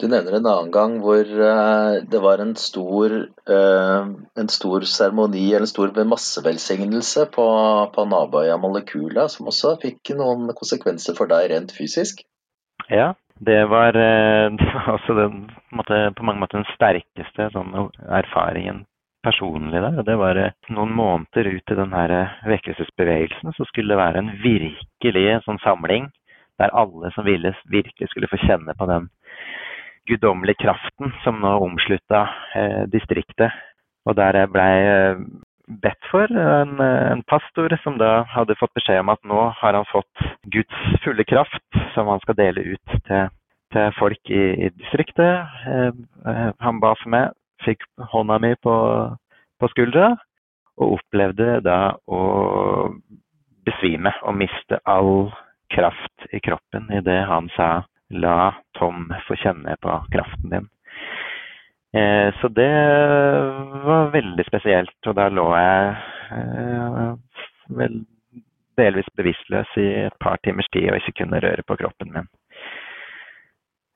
Du 0.00 0.08
nevner 0.08 0.38
en 0.38 0.48
annen 0.48 0.72
gang 0.72 0.96
hvor 1.04 1.28
det 1.28 2.20
var 2.24 2.40
en 2.40 2.54
stor 2.56 3.12
en 3.52 4.48
stor 4.48 4.86
seremoni, 4.88 5.42
eller 5.50 5.66
en 5.66 5.70
stor 5.70 5.92
massevelsignelse 6.08 7.26
på, 7.34 7.46
på 7.92 8.06
naboøya 8.08 8.56
Molekula, 8.56 9.26
som 9.28 9.50
også 9.52 9.74
fikk 9.82 10.14
noen 10.16 10.48
konsekvenser 10.56 11.18
for 11.18 11.28
deg 11.28 11.50
rent 11.52 11.76
fysisk? 11.76 12.24
Ja, 12.88 13.12
det 13.44 13.60
var, 13.68 13.92
det 14.56 14.70
var 14.72 14.88
også 14.96 15.18
den, 15.20 15.42
på, 15.52 15.82
måte, 15.82 16.00
på 16.16 16.24
mange 16.24 16.46
måter 16.46 16.62
den 16.62 16.70
sterkeste 16.72 17.50
sånn, 17.52 17.76
erfaringen 18.08 18.86
personlig 19.24 19.82
der. 19.82 19.98
og 19.98 20.06
Det 20.06 20.16
var 20.18 20.38
eh, 20.38 20.54
noen 20.74 20.92
måneder 20.96 21.50
ut 21.54 21.72
i 21.72 21.78
den 21.78 21.92
eh, 21.94 22.38
vekkelsesbevegelsen 22.48 23.56
så 23.56 23.66
skulle 23.68 23.94
det 23.94 24.00
være 24.00 24.22
en 24.22 24.32
virkelig 24.42 25.26
sånn 25.46 25.60
samling 25.64 26.10
der 26.60 26.72
alle 26.76 27.10
som 27.14 27.24
ville, 27.24 27.54
virkelig 27.72 28.10
skulle 28.10 28.28
få 28.28 28.40
kjenne 28.44 28.74
på 28.76 28.88
den 28.90 29.08
guddommelige 30.08 30.60
kraften 30.66 31.14
som 31.24 31.40
nå 31.40 31.54
omslutta 31.64 32.26
eh, 32.56 32.82
distriktet. 32.92 33.54
Og 34.08 34.16
der 34.16 34.42
jeg 34.42 34.52
blei 34.52 34.74
eh, 34.84 35.22
bedt 35.80 36.08
for 36.10 36.26
en, 36.26 36.80
en, 36.82 37.24
pastor 37.30 37.72
som 37.84 37.98
da 38.00 38.24
hadde 38.28 38.58
fått 38.58 38.74
beskjed 38.74 39.04
om 39.04 39.12
at 39.12 39.20
nå 39.28 39.42
har 39.60 39.76
han 39.76 39.86
fått 39.92 40.24
Guds 40.50 41.02
fulle 41.04 41.24
kraft 41.28 41.82
som 41.94 42.10
han 42.10 42.20
skal 42.24 42.36
dele 42.40 42.64
ut 42.72 42.96
til, 43.06 43.28
til 43.70 43.92
folk 44.00 44.32
i, 44.34 44.46
i 44.66 44.72
distriktet. 44.80 45.46
Eh 45.70 45.92
han 46.60 46.80
ba 46.82 46.92
for 46.98 47.12
meg, 47.12 47.30
fikk 47.64 47.84
hånda 48.12 48.38
mi 48.42 48.54
på, 48.62 48.74
på 49.60 49.70
skuldra 49.72 50.14
og 50.80 50.98
opplevde 50.98 51.60
da 51.64 51.92
å 52.08 52.20
besvime 53.66 54.12
og 54.24 54.36
miste 54.40 54.80
all 54.88 55.30
kraft 55.70 56.28
i 56.34 56.40
kroppen 56.42 56.88
idet 56.94 57.22
han 57.28 57.50
sa 57.56 57.84
'la 58.10 58.54
Tom 58.78 59.12
få 59.26 59.36
kjenne 59.36 59.76
på 59.80 60.04
kraften 60.12 60.50
din'. 60.50 60.68
Eh, 61.92 62.34
så 62.40 62.48
det 62.48 62.72
var 63.84 64.10
veldig 64.10 64.46
spesielt, 64.46 65.06
og 65.06 65.14
da 65.14 65.28
lå 65.28 65.46
jeg 65.56 65.96
eh, 66.30 67.14
vel 67.80 68.04
delvis 68.78 69.10
bevisstløs 69.18 69.72
i 69.76 69.88
et 70.06 70.18
par 70.22 70.38
timers 70.44 70.68
tid 70.72 70.90
og 70.90 71.00
ikke 71.00 71.18
kunne 71.22 71.40
røre 71.42 71.62
på 71.66 71.76
kroppen 71.76 72.12
min. 72.14 72.28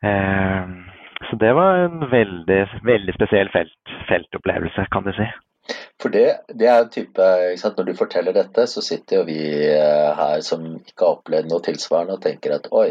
Eh, 0.03 0.94
så 1.31 1.39
det 1.41 1.53
var 1.57 1.85
en 1.87 2.05
veldig, 2.11 2.61
veldig 2.85 3.17
spesiell 3.17 3.51
felt, 3.55 3.97
feltopplevelse, 4.09 4.87
kan 4.93 5.07
du 5.07 5.13
si. 5.17 5.27
For 6.03 6.13
det, 6.13 6.27
det 6.53 6.67
er 6.69 6.83
jo 6.83 6.91
type 6.93 7.27
Når 7.65 7.87
du 7.89 7.95
forteller 7.97 8.35
dette, 8.37 8.67
så 8.69 8.83
sitter 8.85 9.23
jo 9.23 9.29
vi 9.31 9.39
eh, 9.73 10.11
her 10.19 10.43
som 10.45 10.67
ikke 10.77 11.07
har 11.07 11.21
opplevd 11.21 11.49
noe 11.49 11.65
tilsvarende 11.65 12.19
og 12.19 12.25
tenker 12.27 12.59
at 12.59 12.69
oi, 12.75 12.91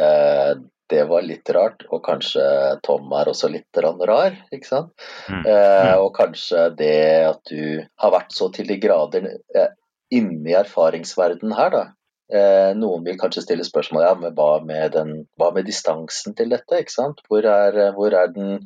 eh, 0.00 0.54
det 0.92 1.04
var 1.08 1.24
litt 1.24 1.48
rart, 1.56 1.84
og 1.88 2.02
kanskje 2.04 2.44
Tom 2.84 3.12
er 3.16 3.30
også 3.30 3.48
litt 3.52 3.80
rar, 3.80 4.36
ikke 4.52 4.68
sant? 4.68 4.92
Mm. 5.28 5.42
Eh, 5.42 5.88
mm. 5.88 6.02
og 6.04 6.10
kanskje 6.16 6.68
det 6.78 6.96
at 7.30 7.40
du 7.50 7.84
har 8.00 8.14
vært 8.14 8.34
så 8.36 8.50
til 8.52 8.68
de 8.68 8.78
grader 8.82 9.30
eh, 9.32 9.70
inne 10.14 10.52
i 10.52 10.56
erfaringsverden 10.58 11.54
her, 11.56 11.70
da. 11.72 11.84
Eh, 12.32 12.70
noen 12.80 13.04
vil 13.04 13.18
kanskje 13.20 13.44
stille 13.44 13.66
spørsmål 13.66 14.06
ja, 14.06 14.12
men 14.16 14.36
hva 14.36 14.50
med, 14.64 14.94
den, 14.94 15.16
hva 15.40 15.50
med 15.52 15.68
distansen 15.68 16.36
til 16.38 16.54
dette? 16.54 16.80
ikke 16.80 16.94
sant? 16.94 17.20
Hvor 17.28 17.44
er, 17.44 17.90
hvor 17.96 18.16
er, 18.16 18.30
den, 18.32 18.62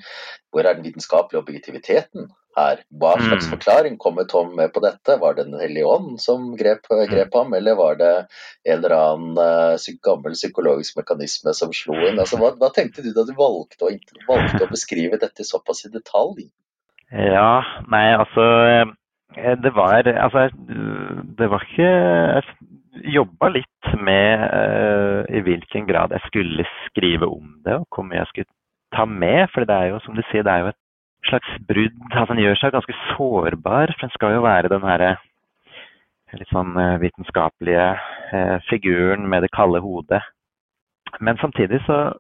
hvor 0.55 0.67
er 0.67 0.79
den 0.79 0.87
vitenskapelige 0.87 1.43
objektiviteten? 1.43 2.31
her. 2.59 2.83
Hva 3.01 3.15
slags 3.21 3.47
mm. 3.47 3.53
forklaring 3.55 3.97
kommer 4.03 4.27
Tom 4.31 4.53
med 4.57 4.73
på 4.75 4.83
dette? 4.85 5.17
Var 5.21 5.37
det 5.37 5.47
Den 5.49 5.61
hellige 5.61 5.87
ånd 5.87 6.21
som 6.23 6.51
grep, 6.59 6.87
mm. 6.91 7.05
grep 7.13 7.35
ham, 7.39 7.55
eller 7.55 7.79
var 7.79 7.99
det 8.01 8.13
en 8.19 8.79
eller 8.79 8.95
annen 8.97 9.99
gammel 10.05 10.37
psykologisk 10.39 10.99
mekanisme 11.01 11.55
som 11.57 11.75
slo 11.77 11.99
inn? 12.03 12.19
Altså, 12.19 12.41
hva, 12.41 12.55
hva, 12.61 12.73
tenkte 12.75 13.05
du 13.05 13.13
da 13.17 13.27
du 13.29 13.35
valgte 13.39 13.89
å, 13.89 13.93
valgte 14.29 14.65
å 14.67 14.73
beskrive 14.73 15.21
dette 15.21 15.47
såpass 15.47 15.85
i 15.87 15.93
detalj? 15.95 16.49
Ja, 17.09 17.63
nei, 17.89 18.07
altså 18.13 18.45
eh, 18.69 19.55
Det 19.63 19.71
var 19.73 20.05
Altså, 20.13 20.49
det 21.39 21.47
var 21.49 21.65
ikke 21.65 21.93
jobba 23.13 23.51
litt 23.55 23.91
med 23.99 24.45
uh, 24.53 25.23
i 25.33 25.43
hvilken 25.45 25.89
grad 25.89 26.15
jeg 26.15 26.25
skulle 26.27 26.67
skrive 26.87 27.29
om 27.29 27.57
det, 27.65 27.79
og 27.81 27.87
hvor 27.95 28.07
mye 28.07 28.21
jeg 28.21 28.31
skulle 28.33 28.53
ta 28.95 29.07
med. 29.09 29.49
For 29.53 29.67
det 29.69 29.77
er 29.77 29.93
jo, 29.93 30.03
som 30.05 30.17
du 30.17 30.23
sier, 30.29 30.45
det 30.47 30.53
er 30.53 30.65
jo 30.65 30.73
et 30.73 30.81
slags 31.29 31.57
brudd. 31.69 31.99
Altså 32.11 32.35
en 32.35 32.43
gjør 32.43 32.61
seg 32.61 32.77
ganske 32.77 32.99
sårbar, 33.13 33.95
for 33.95 34.07
den 34.07 34.15
skal 34.17 34.37
jo 34.37 34.45
være 34.47 34.73
den 34.73 34.87
herre 34.89 35.17
litt 36.37 36.51
sånn 36.53 36.75
eh, 36.77 36.99
vitenskapelige 37.01 37.85
eh, 38.37 38.57
figuren 38.69 39.25
med 39.33 39.47
det 39.47 39.53
kalde 39.57 39.81
hodet. 39.81 40.21
Men 41.25 41.41
samtidig 41.41 41.81
så, 41.87 42.13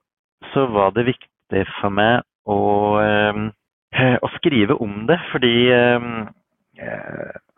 så 0.54 0.64
var 0.73 0.95
det 0.97 1.11
viktig 1.11 1.64
for 1.76 1.92
meg 1.92 2.25
å, 2.49 2.57
å 2.97 4.30
skrive 4.38 4.78
om 4.80 5.02
det, 5.11 5.18
fordi 5.28 5.52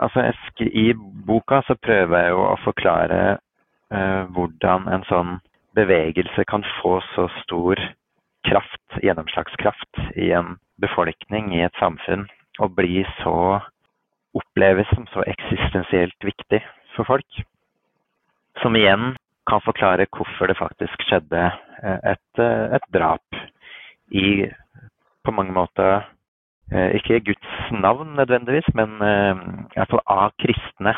altså 0.00 0.64
I 0.64 0.92
boka 1.26 1.60
så 1.66 1.76
prøver 1.82 2.24
jeg 2.24 2.34
jo 2.34 2.42
å 2.46 2.58
forklare 2.64 3.20
eh, 3.92 4.22
hvordan 4.34 4.88
en 4.88 5.06
sånn 5.08 5.38
bevegelse 5.76 6.44
kan 6.50 6.64
få 6.80 6.98
så 7.14 7.28
stor 7.42 7.80
kraft, 8.48 9.02
gjennomslagskraft, 9.04 10.00
i 10.16 10.32
en 10.34 10.56
befolkning 10.80 11.52
i 11.54 11.62
et 11.66 11.76
samfunn 11.78 12.26
og 12.60 12.74
bli 12.76 13.04
så 13.20 13.60
oppleves 14.36 14.88
som 14.94 15.06
så 15.12 15.24
eksistensielt 15.28 16.24
viktig 16.24 16.62
for 16.96 17.08
folk. 17.08 17.42
Som 18.62 18.76
igjen 18.78 19.14
kan 19.50 19.62
forklare 19.64 20.08
hvorfor 20.14 20.50
det 20.50 20.58
faktisk 20.58 21.06
skjedde 21.08 21.44
eh, 21.82 22.00
et, 22.14 22.42
eh, 22.42 22.76
et 22.76 22.88
drap 22.94 23.40
i 24.10 24.48
på 25.24 25.34
mange 25.36 25.52
måter 25.54 26.06
ikke 26.70 27.16
i 27.18 27.24
Guds 27.26 27.70
navn 27.74 28.14
nødvendigvis, 28.14 28.68
men 28.78 28.92
i 29.00 29.74
hvert 29.74 29.90
fall 29.90 30.02
av 30.06 30.34
kristne 30.38 30.92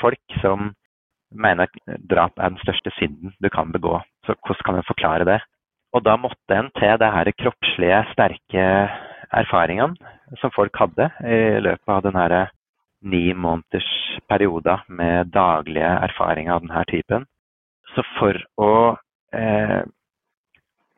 folk 0.00 0.36
som 0.42 0.70
mener 1.34 1.66
at 1.66 2.00
drap 2.10 2.38
er 2.38 2.52
den 2.54 2.62
største 2.62 2.92
synden 2.98 3.34
du 3.42 3.48
kan 3.50 3.72
begå. 3.74 3.98
Så 4.26 4.36
hvordan 4.38 4.64
kan 4.64 4.78
en 4.78 4.88
forklare 4.88 5.26
det? 5.26 5.40
Og 5.94 6.04
da 6.04 6.16
måtte 6.20 6.54
en 6.54 6.70
til 6.78 6.98
det 7.00 7.12
her 7.12 7.32
kroppslige, 7.40 8.02
sterke 8.12 8.66
erfaringene 9.34 10.14
som 10.40 10.52
folk 10.54 10.76
hadde 10.78 11.08
i 11.24 11.60
løpet 11.62 11.92
av 11.92 12.02
denne 12.06 12.42
ni 13.06 13.30
måneders 13.34 13.88
perioden 14.28 14.82
med 14.88 15.30
daglige 15.34 15.92
erfaringer 16.08 16.56
av 16.56 16.64
denne 16.64 16.84
typen. 16.90 17.26
Så 17.94 18.02
for 18.16 18.38
å, 18.58 18.96
eh, 19.32 19.82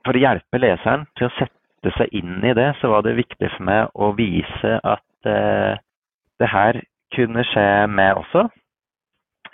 for 0.04 0.16
å 0.16 0.22
hjelpe 0.22 0.60
leseren 0.60 1.06
til 1.16 1.28
å 1.28 1.34
sette 1.38 1.57
seg 1.96 2.14
inn 2.16 2.42
i 2.44 2.54
det, 2.56 2.72
så 2.80 2.90
var 2.92 3.04
det 3.06 3.18
viktig 3.18 3.50
for 3.54 3.66
meg 3.68 3.92
å 3.94 4.12
vise 4.18 4.78
at 4.82 5.28
eh, 5.28 5.78
det 6.38 6.48
her 6.50 6.80
kunne 7.14 7.44
skje 7.48 7.68
meg 7.90 8.18
også. 8.20 8.48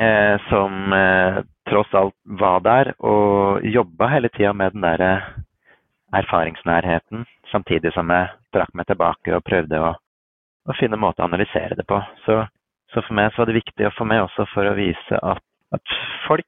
Eh, 0.02 0.36
som 0.48 0.92
eh, 0.92 1.42
tross 1.70 1.92
alt 1.94 2.16
var 2.40 2.64
der 2.64 2.90
og 2.98 3.62
jobba 3.62 4.08
hele 4.10 4.28
tida 4.34 4.50
med 4.52 4.74
den 4.74 4.82
der 4.82 5.04
erfaringsnærheten 6.14 7.22
samtidig 7.52 7.92
som 7.94 8.10
jeg 8.10 8.32
trakk 8.54 8.74
meg 8.74 8.88
tilbake 8.88 9.36
og 9.36 9.44
prøvde 9.46 9.78
å, 9.78 9.92
å 10.66 10.76
finne 10.80 10.98
en 10.98 11.04
måte 11.04 11.22
å 11.22 11.28
analysere 11.28 11.78
det 11.78 11.86
på. 11.86 12.00
Så, 12.24 12.40
så, 12.90 13.02
for 13.04 13.14
meg 13.14 13.30
så 13.32 13.42
var 13.42 13.50
det 13.50 13.60
viktig, 13.60 13.86
og 13.86 13.94
for 13.94 14.10
meg 14.10 14.24
også 14.24 14.48
for 14.52 14.70
å 14.70 14.76
vise 14.78 15.20
at, 15.20 15.44
at 15.74 15.94
folk 16.26 16.46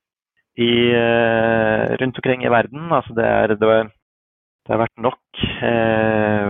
i, 0.56 0.72
uh, 0.96 1.92
rundt 2.00 2.16
omkring 2.16 2.46
i 2.46 2.50
verden 2.50 2.88
altså 2.88 3.12
det, 3.12 3.26
er, 3.28 3.54
det, 3.60 3.68
var, 3.68 3.90
det 4.66 4.74
har 4.74 4.82
vært 4.82 5.04
nok 5.04 5.44
eh, 5.62 6.48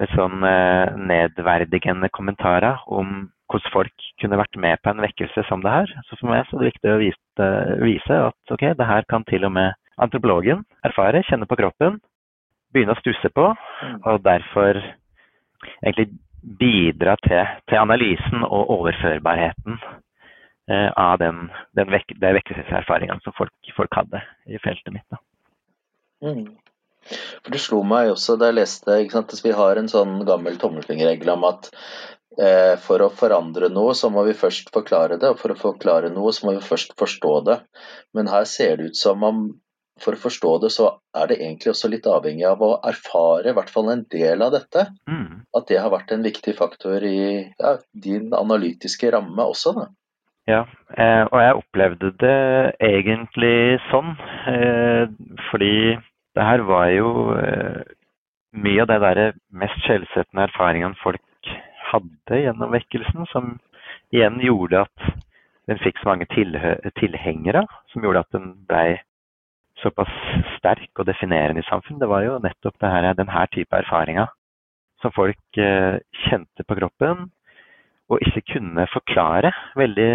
med 0.00 0.10
sånn 0.16 0.42
eh, 0.48 0.96
nedverdigende 0.98 2.10
kommentarer 2.14 2.82
om 2.90 3.28
hvordan 3.52 3.72
folk 3.74 4.06
kunne 4.18 4.38
vært 4.40 4.58
med 4.58 4.80
på 4.82 4.90
en 4.90 5.02
vekkelse 5.04 5.44
som 5.46 5.62
det 5.62 5.70
her. 5.70 5.92
Så 6.08 6.18
for 6.18 6.32
meg 6.32 6.48
så 6.48 6.56
er 6.56 6.64
det 6.64 6.70
viktig 6.72 6.90
å 6.90 7.00
vise, 7.02 7.48
vise 7.84 8.20
at 8.30 8.54
ok, 8.56 8.66
det 8.78 8.88
her 8.88 9.06
kan 9.10 9.26
til 9.28 9.46
og 9.46 9.54
med 9.54 9.76
antropologen 10.02 10.64
erfare, 10.86 11.22
kjenne 11.28 11.46
på 11.46 11.58
kroppen, 11.60 12.00
begynne 12.74 12.96
å 12.96 12.98
stusse 12.98 13.30
på, 13.30 13.46
mm. 13.54 13.98
og 14.10 14.24
derfor 14.24 14.80
egentlig 15.84 16.08
bidra 16.58 17.14
til, 17.22 17.44
til 17.70 17.80
analysen 17.80 18.42
og 18.42 18.72
overførbarheten 18.74 19.78
eh, 19.78 20.90
av 20.90 21.20
den, 21.22 21.46
den 21.78 21.92
vek, 21.94 22.16
de 22.20 22.34
vekkelseserfaringene 22.40 23.22
som 23.24 23.36
folk, 23.38 23.54
folk, 23.76 23.94
hadde 23.94 24.20
i 24.50 24.60
feltet 24.64 24.96
mitt. 24.96 25.22
Mm. 26.24 26.48
For 27.10 27.52
Det 27.54 27.60
slo 27.62 27.82
meg 27.86 28.12
også 28.12 28.38
da 28.40 28.50
jeg 28.50 28.60
leste 28.60 28.98
at 29.20 29.34
vi 29.44 29.54
har 29.54 29.80
en 29.80 29.90
sånn 29.90 30.22
gammel 30.28 30.56
tommelfingerregel 30.60 31.34
om 31.34 31.48
at 31.50 31.70
eh, 32.38 32.74
for 32.80 33.04
å 33.04 33.10
forandre 33.12 33.70
noe, 33.72 33.94
så 33.98 34.10
må 34.12 34.24
vi 34.28 34.36
først 34.38 34.72
forklare 34.74 35.18
det, 35.20 35.34
og 35.34 35.42
for 35.42 35.54
å 35.54 35.58
forklare 35.58 36.12
noe, 36.14 36.32
så 36.32 36.48
må 36.48 36.56
vi 36.56 36.64
først 36.64 36.96
forstå 37.00 37.34
det. 37.50 37.60
Men 38.16 38.32
her 38.32 38.48
ser 38.48 38.78
det 38.78 38.92
ut 38.92 39.00
som 39.00 39.26
om 39.26 39.44
for 40.02 40.16
å 40.16 40.18
forstå 40.24 40.52
det, 40.64 40.70
så 40.74 40.88
er 41.14 41.28
det 41.30 41.38
egentlig 41.38 41.70
også 41.70 41.90
litt 41.92 42.06
avhengig 42.10 42.46
av 42.48 42.62
å 42.66 42.72
erfare 42.86 43.52
i 43.52 43.54
hvert 43.56 43.70
fall 43.70 43.92
en 43.92 44.02
del 44.10 44.42
av 44.42 44.54
dette. 44.56 44.88
Mm. 45.06 45.44
At 45.54 45.68
det 45.70 45.78
har 45.78 45.92
vært 45.94 46.10
en 46.14 46.24
viktig 46.26 46.56
faktor 46.58 47.04
i 47.06 47.20
ja, 47.44 47.76
din 47.92 48.34
analytiske 48.34 49.12
ramme 49.14 49.46
også. 49.52 49.74
Da. 49.78 49.86
Ja, 50.50 50.64
eh, 50.98 51.22
og 51.30 51.38
jeg 51.40 51.60
opplevde 51.60 52.10
det 52.20 52.40
egentlig 52.82 53.78
sånn. 53.90 54.16
Eh, 54.50 55.06
fordi 55.50 55.76
det 56.34 56.46
her 56.48 56.64
var 56.66 56.88
jo 56.90 57.10
eh, 57.38 57.82
mye 58.54 58.82
av 58.82 58.90
det 58.90 59.00
derre 59.02 59.26
mest 59.54 59.78
skjellsettende 59.86 60.48
erfaringene 60.48 60.98
folk 61.02 61.50
hadde 61.90 62.40
gjennom 62.40 62.72
vekkelsen, 62.74 63.26
som 63.30 63.56
igjen 64.14 64.40
gjorde 64.42 64.84
at 64.86 65.10
den 65.68 65.80
fikk 65.80 66.00
så 66.00 66.10
mange 66.10 66.26
tilhengere, 66.30 67.64
som 67.92 68.04
gjorde 68.04 68.24
at 68.24 68.36
den 68.36 68.50
blei 68.68 68.88
såpass 69.80 70.10
sterk 70.56 71.00
og 71.00 71.08
definerende 71.08 71.62
i 71.62 71.68
samfunnet, 71.68 72.02
det 72.02 72.10
var 72.10 72.24
jo 72.24 72.38
nettopp 72.42 72.76
det 72.80 72.90
her, 72.92 73.10
denne 73.18 73.46
type 73.52 73.76
erfaringer 73.76 74.30
som 75.02 75.12
folk 75.12 75.58
eh, 75.60 75.98
kjente 76.26 76.64
på 76.64 76.78
kroppen 76.78 77.28
og 78.12 78.22
ikke 78.24 78.44
kunne 78.54 78.86
forklare 78.92 79.50
veldig 79.76 80.10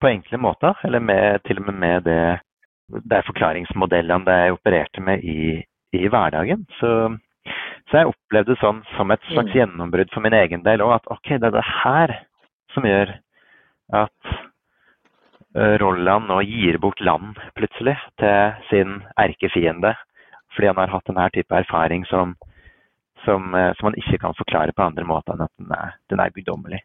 på 0.00 0.10
enkle 0.10 0.40
måter, 0.40 0.76
eller 0.84 1.00
med, 1.00 1.40
til 1.48 1.60
og 1.60 1.68
med 1.70 1.78
med 1.80 2.04
det 2.08 2.22
det 2.92 3.18
er 3.18 3.26
forklaringsmodellene 3.26 4.38
jeg 4.40 4.56
opererte 4.56 5.02
med 5.04 5.24
i, 5.24 5.58
i 5.96 6.08
hverdagen. 6.08 6.66
Så, 6.78 6.90
så, 7.88 8.00
jeg 8.00 8.10
opplevde 8.12 8.52
det 8.52 8.60
sånn 8.60 8.82
som 8.94 9.12
et 9.14 9.24
slags 9.30 9.52
mm. 9.52 9.58
gjennombrudd 9.58 10.12
for 10.12 10.24
min 10.24 10.36
egen 10.36 10.64
del 10.66 10.84
òg. 10.84 10.98
At 10.98 11.12
OK, 11.14 11.36
det 11.38 11.48
er 11.48 11.56
det 11.56 11.66
her 11.82 12.16
som 12.74 12.88
gjør 12.88 13.14
at 13.94 14.34
Rolland 15.54 16.26
nå 16.26 16.40
gir 16.42 16.80
bort 16.82 17.00
land 17.00 17.38
plutselig 17.54 17.94
til 18.18 18.56
sin 18.70 18.98
erkefiende. 19.20 19.94
Fordi 20.54 20.70
han 20.70 20.80
har 20.82 20.90
hatt 20.90 21.06
denne 21.06 21.28
type 21.34 21.54
erfaring 21.54 22.04
som, 22.10 22.34
som, 23.24 23.54
uh, 23.54 23.70
som 23.78 23.90
han 23.90 23.98
ikke 23.98 24.20
kan 24.22 24.36
forklare 24.38 24.74
på 24.74 24.84
andre 24.84 25.06
måter 25.06 25.34
enn 25.34 25.46
at 25.46 25.54
den 25.58 25.72
er, 25.74 25.96
den 26.10 26.22
er 26.22 26.34
guddommelig. 26.34 26.82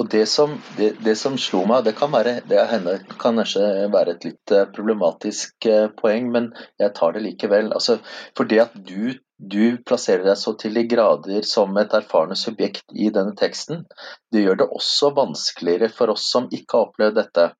Og 0.00 0.08
det 0.10 0.26
som, 0.26 0.54
det, 0.76 0.94
det 1.04 1.14
som, 1.20 1.36
slo 1.38 1.62
meg, 1.68 1.84
det 1.84 1.92
kan, 1.98 2.12
være, 2.14 2.38
det 2.48 2.60
henne, 2.70 2.96
kan 3.20 3.38
kanskje 3.38 3.64
være 3.92 4.16
et 4.16 4.26
litt 4.30 4.54
eh, 4.56 4.68
problematisk 4.74 5.68
eh, 5.68 5.88
poeng, 6.00 6.30
men 6.34 6.50
jeg 6.80 6.94
tar 6.96 7.16
det 7.16 7.24
likevel. 7.26 7.72
Altså, 7.76 7.98
for 8.38 8.48
det 8.48 8.62
at 8.64 8.76
du, 8.76 9.12
du, 9.36 9.76
plasserer 9.86 10.24
deg 10.26 10.38
så 10.40 10.54
til 10.60 10.78
de 10.78 10.86
grader 10.88 11.46
som 11.48 11.76
et 11.80 11.96
erfarne 11.96 12.38
subjekt 12.38 12.96
i 12.96 13.10
denne 13.14 13.36
teksten, 13.38 13.84
det 14.32 14.46
gjør 14.46 14.62
det 14.62 14.70
også 14.80 15.12
vanskeligere 15.18 15.90
for 15.92 16.14
oss 16.14 16.30
som 16.32 16.48
ikke 16.48 16.78
har 16.78 16.88
opplevd 16.88 17.20
dette, 17.20 17.50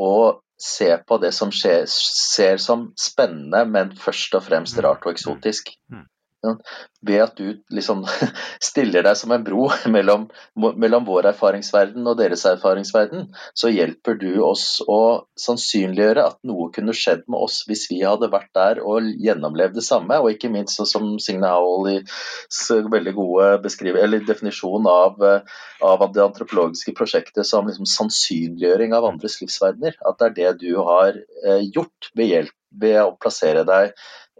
å 0.00 0.14
se 0.62 0.88
på 1.04 1.18
det 1.20 1.34
som 1.36 1.50
skjer, 1.52 1.84
ser 1.90 2.60
som 2.62 2.92
spennende, 2.98 3.64
men 3.68 3.92
først 3.98 4.38
og 4.38 4.46
fremst 4.46 4.78
mm. 4.78 4.84
rart 4.86 5.04
og 5.04 5.12
eksotisk. 5.12 5.74
Mm. 5.92 6.06
Ved 7.02 7.22
at 7.22 7.36
du 7.38 7.60
liksom 7.74 8.02
stiller 8.68 9.04
deg 9.06 9.18
som 9.18 9.32
en 9.34 9.44
bro 9.46 9.68
mellom, 9.90 10.28
mellom, 10.54 11.06
vår 11.06 11.28
erfaringsverden 11.32 12.06
og 12.06 12.18
deres 12.18 12.44
erfaringsverden, 12.50 13.28
så 13.58 13.70
hjelper 13.70 14.18
du 14.18 14.30
oss 14.46 14.80
å 14.90 15.26
sannsynliggjøre 15.38 16.24
at 16.32 16.38
noe 16.46 16.70
kunne 16.74 16.94
skjedd 16.96 17.24
med 17.30 17.42
oss 17.42 17.62
hvis 17.68 17.88
vi 17.90 18.00
hadde 18.02 18.30
vært 18.32 18.50
der 18.58 18.82
og 18.82 19.10
gjennomlevd 19.22 19.78
det 19.78 19.86
samme. 19.86 20.18
Og 20.22 20.34
ikke 20.34 20.50
minst 20.52 20.82
som 20.90 21.14
Signe 21.22 21.50
Howells 21.50 22.70
veldig 22.92 23.14
gode 23.16 24.22
definisjon 24.26 24.86
av, 24.90 25.22
av, 25.82 26.06
det 26.12 26.24
antropologiske 26.24 26.94
prosjektet 26.98 27.46
som 27.48 27.70
liksom 27.70 27.88
sannsynliggjøring 27.88 28.94
av 28.96 29.06
andres 29.10 29.38
livsverdener. 29.42 29.98
At 30.06 30.18
det 30.18 30.28
er 30.30 30.38
det 30.38 30.66
du 30.66 30.74
har 30.82 31.14
eh, 31.18 31.62
gjort 31.70 32.10
ved 32.18 32.30
hjelp 32.30 32.58
ved 32.72 32.98
å 33.02 33.16
plassere 33.20 33.64
deg 33.68 33.92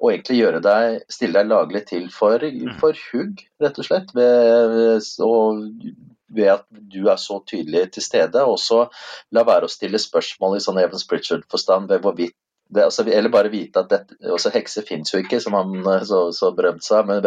og 0.02 0.10
egentlig 0.10 0.40
gjøre 0.40 0.60
deg, 0.64 1.02
stille 1.12 1.38
deg 1.38 1.50
laglig 1.52 1.84
til 1.86 2.08
for, 2.10 2.42
mm. 2.42 2.74
for 2.80 2.98
hugg, 3.12 3.44
rett 3.62 3.76
og 3.78 3.86
slett. 3.86 4.10
Ved, 4.16 5.06
og, 5.22 5.60
ved 6.34 6.54
at 6.56 6.64
du 6.70 7.04
er 7.06 7.20
så 7.22 7.38
tydelig 7.46 7.86
til 7.94 8.04
stede. 8.04 8.42
Og 8.42 8.58
så 8.58 8.84
la 9.30 9.46
være 9.46 9.68
å 9.68 9.72
stille 9.72 10.02
spørsmål 10.02 10.58
i 10.58 10.64
sånn 10.64 10.80
Evans 10.82 11.06
Pritchard-forstand 11.06 11.92
ved 11.92 12.02
hvorvidt 12.02 12.38
det, 12.72 12.86
altså, 12.86 13.04
eller 13.04 13.28
bare 13.28 13.50
vite 13.52 13.82
at 13.82 13.90
dette, 13.92 14.16
også 14.32 14.48
hekser 14.54 14.84
finnes 14.88 15.10
jo 15.12 15.18
ikke, 15.20 15.36
som 15.44 15.52
han 15.58 15.74
så, 16.08 16.22
så 16.32 16.48
berømt 16.56 16.84
sa, 16.86 17.02
men, 17.04 17.20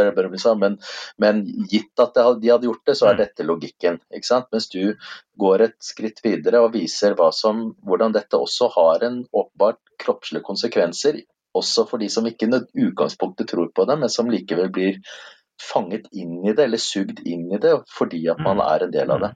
men, 0.58 0.77
men, 1.22 1.44
gitt 1.70 2.01
at 2.01 2.17
de 2.17 2.50
hadde 2.50 2.65
gjort 2.65 2.82
det, 2.89 2.96
så 2.98 3.12
er 3.12 3.13
mm. 3.13 3.20
dette 3.22 3.46
logikken. 3.46 4.00
ikke 4.10 4.25
sant? 4.25 4.50
Mens 4.55 4.67
du 4.74 4.96
går 5.38 5.67
et 5.67 5.77
skritt 5.86 6.24
videre 6.25 6.63
og 6.65 6.74
viser 6.74 7.13
som, 7.38 7.67
hvordan 7.86 8.17
dette 8.17 8.41
også 8.41 8.72
har 8.74 9.05
en 9.05 9.22
åpenbart 9.29 9.79
kroppslige 10.01 10.46
konsekvenser 10.50 11.22
også 11.55 11.85
for 11.89 12.01
de 12.01 12.09
som 12.12 12.27
ikke 12.27 12.50
i 12.50 12.85
utgangspunktet 12.88 13.50
tror 13.51 13.71
på 13.75 13.85
det, 13.89 13.97
men 14.01 14.12
som 14.12 14.29
likevel 14.31 14.71
blir 14.74 15.00
fanget 15.62 16.07
inn 16.12 16.41
i 16.43 16.53
det, 16.53 16.67
eller 16.67 16.81
sugd 16.81 17.21
inn 17.25 17.47
i 17.53 17.59
det, 17.62 17.77
fordi 17.97 18.25
at 18.31 18.41
man 18.41 18.59
mm. 18.59 18.65
er 18.65 18.85
en 18.85 18.95
del 18.95 19.13
av 19.15 19.24
det. 19.24 19.31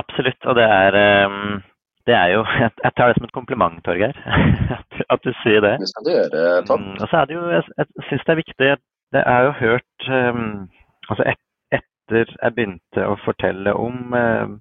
Absolutt, 0.00 0.46
og 0.46 0.56
det 0.56 0.64
er, 0.64 0.96
ehm, 0.96 1.60
det 2.06 2.14
er 2.14 2.28
jo 2.36 2.44
Jeg 2.60 2.92
tar 2.96 3.10
det 3.10 3.16
som 3.18 3.26
et 3.26 3.34
kompliment, 3.34 3.80
Torgeir, 3.84 4.16
at 5.14 5.24
du 5.26 5.32
sier 5.42 5.60
det. 5.64 5.76
Det 5.82 5.90
skal 5.90 6.06
du 6.06 6.10
gjøre, 6.14 6.64
Tom. 6.66 6.86
Mm, 6.86 6.96
og 7.00 7.06
så 7.10 7.20
er 7.20 7.24
det 7.30 7.34
jo, 7.34 7.44
Jeg, 7.50 7.62
jeg 7.76 8.08
syns 8.08 8.26
det 8.26 8.32
er 8.32 8.42
viktig 8.42 8.68
Det 9.12 9.22
er 9.26 9.40
jo 9.46 9.52
hørt 9.60 10.10
ehm, 10.18 10.50
altså 11.08 11.26
et, 11.32 11.42
Etter 11.70 12.32
jeg 12.42 12.54
begynte 12.54 13.06
å 13.06 13.18
fortelle 13.24 13.74
om 13.74 14.14
ehm, 14.14 14.56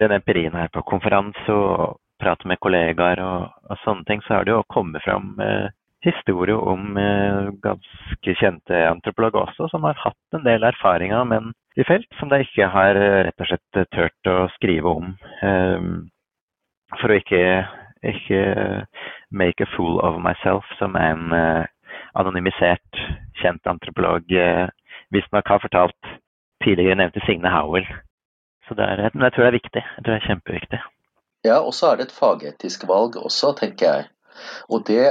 den 0.00 0.14
empirien 0.16 0.56
her 0.56 0.70
på 0.72 0.82
konferanse 0.88 1.54
og 1.54 2.00
prate 2.20 2.48
med 2.48 2.60
kollegaer 2.60 3.20
og, 3.24 3.50
og, 3.68 3.76
sånne 3.84 4.06
ting, 4.08 4.22
så 4.24 4.38
har 4.38 4.46
det 4.46 4.54
jo 4.54 4.64
kommet 4.72 5.04
fram 5.04 5.34
eh, 5.44 5.68
historie 6.04 6.56
om 6.56 6.96
eh, 6.96 7.50
ganske 7.62 8.34
kjente 8.40 8.78
antropologer 8.88 9.42
også, 9.44 9.68
som 9.72 9.84
har 9.88 9.98
hatt 10.00 10.36
en 10.36 10.46
del 10.46 10.64
erfaringer 10.66 11.26
med 11.28 11.42
en 11.42 11.56
i 11.78 11.84
felt 11.86 12.08
som 12.18 12.28
de 12.32 12.40
ikke 12.42 12.66
har 12.72 12.98
eh, 12.98 13.20
rett 13.28 13.44
og 13.44 13.50
slett 13.50 13.92
turt 13.94 14.30
å 14.30 14.38
skrive 14.56 14.90
om. 14.90 15.12
Um, 15.42 15.92
for 16.98 17.12
å 17.12 17.18
ikke, 17.20 17.42
ikke 18.02 18.40
make 19.30 19.62
a 19.62 19.70
fool 19.76 20.00
of 20.02 20.18
myself, 20.24 20.66
som 20.80 20.96
en 20.98 21.30
anonymisert, 22.18 22.98
kjent 23.38 23.70
antropolog 23.70 24.26
visstnok 25.14 25.46
har 25.46 25.62
fortalt 25.62 26.10
tidligere 26.64 26.98
nevnte 26.98 27.22
Signe 27.26 27.52
Howell. 27.54 27.86
Så 28.66 28.74
det 28.74 28.88
er, 28.90 29.10
men 29.14 29.28
jeg 29.28 29.36
tror 29.36 29.46
det 29.46 29.50
er 29.52 29.58
viktig. 29.60 29.84
Jeg 29.84 30.04
tror 30.04 30.14
det 30.14 30.18
er 30.18 30.28
kjempeviktig. 30.28 30.80
Ja, 31.46 31.56
og 31.58 31.72
så 31.74 31.92
er 31.92 32.00
det 32.00 32.08
et 32.08 32.18
fagetisk 32.18 32.84
valg 32.90 33.16
også, 33.16 33.54
tenker 33.58 33.86
jeg. 33.86 34.08
Og 34.68 34.84
det 34.86 35.06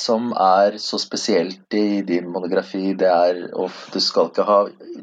som 0.00 0.30
er 0.32 0.78
så 0.82 0.98
spesielt 1.00 1.74
i 1.76 2.00
din 2.06 2.30
monografi, 2.32 2.94
det 2.98 3.10
er 3.10 3.42
og 3.52 3.70
Du 3.92 4.00
skal 4.02 4.30
ikke 4.30 4.46
ha 4.48 4.60